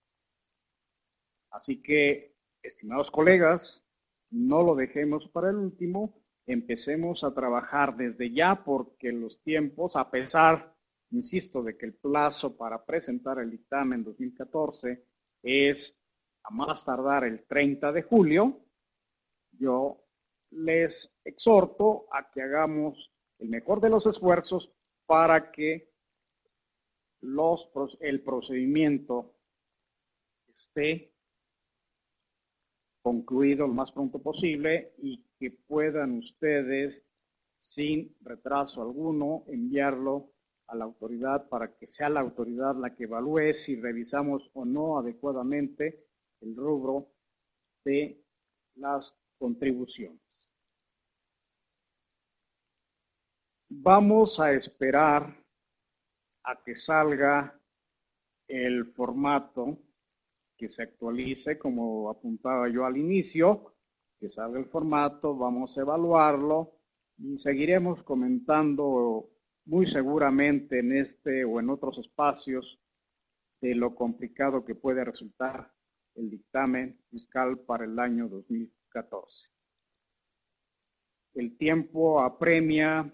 Así 1.50 1.82
que, 1.82 2.36
estimados 2.62 3.10
colegas, 3.10 3.84
no 4.30 4.62
lo 4.62 4.74
dejemos 4.74 5.28
para 5.28 5.50
el 5.50 5.56
último, 5.56 6.20
empecemos 6.46 7.24
a 7.24 7.34
trabajar 7.34 7.96
desde 7.96 8.32
ya 8.32 8.64
porque 8.64 9.12
los 9.12 9.40
tiempos, 9.42 9.96
a 9.96 10.10
pesar, 10.10 10.75
insisto, 11.10 11.62
de 11.62 11.76
que 11.76 11.86
el 11.86 11.94
plazo 11.94 12.56
para 12.56 12.84
presentar 12.84 13.38
el 13.38 13.50
dictamen 13.50 14.04
2014 14.04 15.04
es 15.42 15.98
a 16.42 16.50
más 16.50 16.84
tardar 16.84 17.24
el 17.24 17.44
30 17.44 17.92
de 17.92 18.02
julio, 18.02 18.60
yo 19.52 20.04
les 20.50 21.12
exhorto 21.24 22.06
a 22.12 22.30
que 22.30 22.42
hagamos 22.42 23.12
el 23.38 23.48
mejor 23.48 23.80
de 23.80 23.90
los 23.90 24.06
esfuerzos 24.06 24.72
para 25.06 25.50
que 25.50 25.90
los, 27.20 27.70
el 28.00 28.22
procedimiento 28.22 29.34
esté 30.54 31.12
concluido 33.02 33.66
lo 33.66 33.74
más 33.74 33.92
pronto 33.92 34.20
posible 34.20 34.94
y 34.98 35.24
que 35.38 35.50
puedan 35.50 36.18
ustedes, 36.18 37.04
sin 37.60 38.16
retraso 38.20 38.82
alguno, 38.82 39.44
enviarlo 39.48 40.32
a 40.68 40.76
la 40.76 40.84
autoridad 40.84 41.48
para 41.48 41.76
que 41.76 41.86
sea 41.86 42.08
la 42.08 42.20
autoridad 42.20 42.76
la 42.76 42.94
que 42.94 43.04
evalúe 43.04 43.52
si 43.52 43.76
revisamos 43.80 44.50
o 44.54 44.64
no 44.64 44.98
adecuadamente 44.98 46.06
el 46.40 46.56
rubro 46.56 47.08
de 47.84 48.22
las 48.74 49.16
contribuciones. 49.38 50.50
Vamos 53.68 54.40
a 54.40 54.52
esperar 54.52 55.44
a 56.44 56.62
que 56.62 56.76
salga 56.76 57.60
el 58.48 58.86
formato 58.86 59.78
que 60.56 60.68
se 60.68 60.82
actualice, 60.82 61.58
como 61.58 62.08
apuntaba 62.08 62.68
yo 62.68 62.84
al 62.86 62.96
inicio, 62.96 63.74
que 64.18 64.28
salga 64.28 64.58
el 64.58 64.66
formato, 64.66 65.36
vamos 65.36 65.76
a 65.76 65.82
evaluarlo 65.82 66.72
y 67.18 67.36
seguiremos 67.36 68.02
comentando 68.02 69.35
muy 69.66 69.86
seguramente 69.86 70.78
en 70.78 70.96
este 70.96 71.44
o 71.44 71.60
en 71.60 71.70
otros 71.70 71.98
espacios 71.98 72.80
de 73.60 73.74
lo 73.74 73.94
complicado 73.94 74.64
que 74.64 74.74
puede 74.74 75.04
resultar 75.04 75.72
el 76.14 76.30
dictamen 76.30 76.98
fiscal 77.10 77.58
para 77.58 77.84
el 77.84 77.98
año 77.98 78.28
2014. 78.28 79.50
El 81.34 81.56
tiempo 81.58 82.20
apremia, 82.22 83.12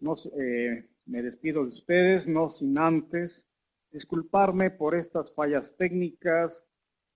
no, 0.00 0.14
eh, 0.38 0.88
me 1.06 1.22
despido 1.22 1.64
de 1.64 1.68
ustedes, 1.68 2.26
no 2.26 2.50
sin 2.50 2.76
antes 2.78 3.48
disculparme 3.90 4.70
por 4.70 4.96
estas 4.96 5.32
fallas 5.32 5.76
técnicas 5.76 6.66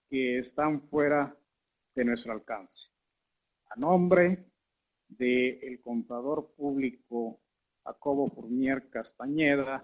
que 0.08 0.38
están 0.38 0.82
fuera 0.88 1.36
de 1.94 2.04
nuestro 2.04 2.32
alcance. 2.32 2.88
A 3.70 3.76
nombre 3.80 4.46
del 5.08 5.80
contador 5.80 6.54
público 6.54 7.40
Jacobo 7.88 8.28
Fournier 8.28 8.90
Castañeda, 8.90 9.82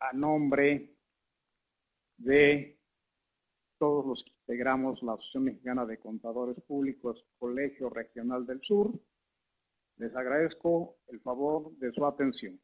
a 0.00 0.12
nombre 0.12 0.94
de 2.18 2.78
todos 3.78 4.04
los 4.04 4.24
que 4.24 4.32
integramos 4.40 5.02
la 5.02 5.14
Asociación 5.14 5.44
Mexicana 5.44 5.86
de 5.86 5.98
Contadores 5.98 6.60
Públicos 6.66 7.24
Colegio 7.38 7.88
Regional 7.88 8.44
del 8.44 8.60
Sur, 8.60 8.92
les 9.96 10.14
agradezco 10.16 10.98
el 11.06 11.20
favor 11.20 11.72
de 11.78 11.92
su 11.92 12.04
atención. 12.04 12.60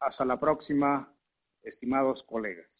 Hasta 0.00 0.24
la 0.24 0.40
próxima 0.40 1.16
estimados 1.62 2.24
colegas. 2.24 2.79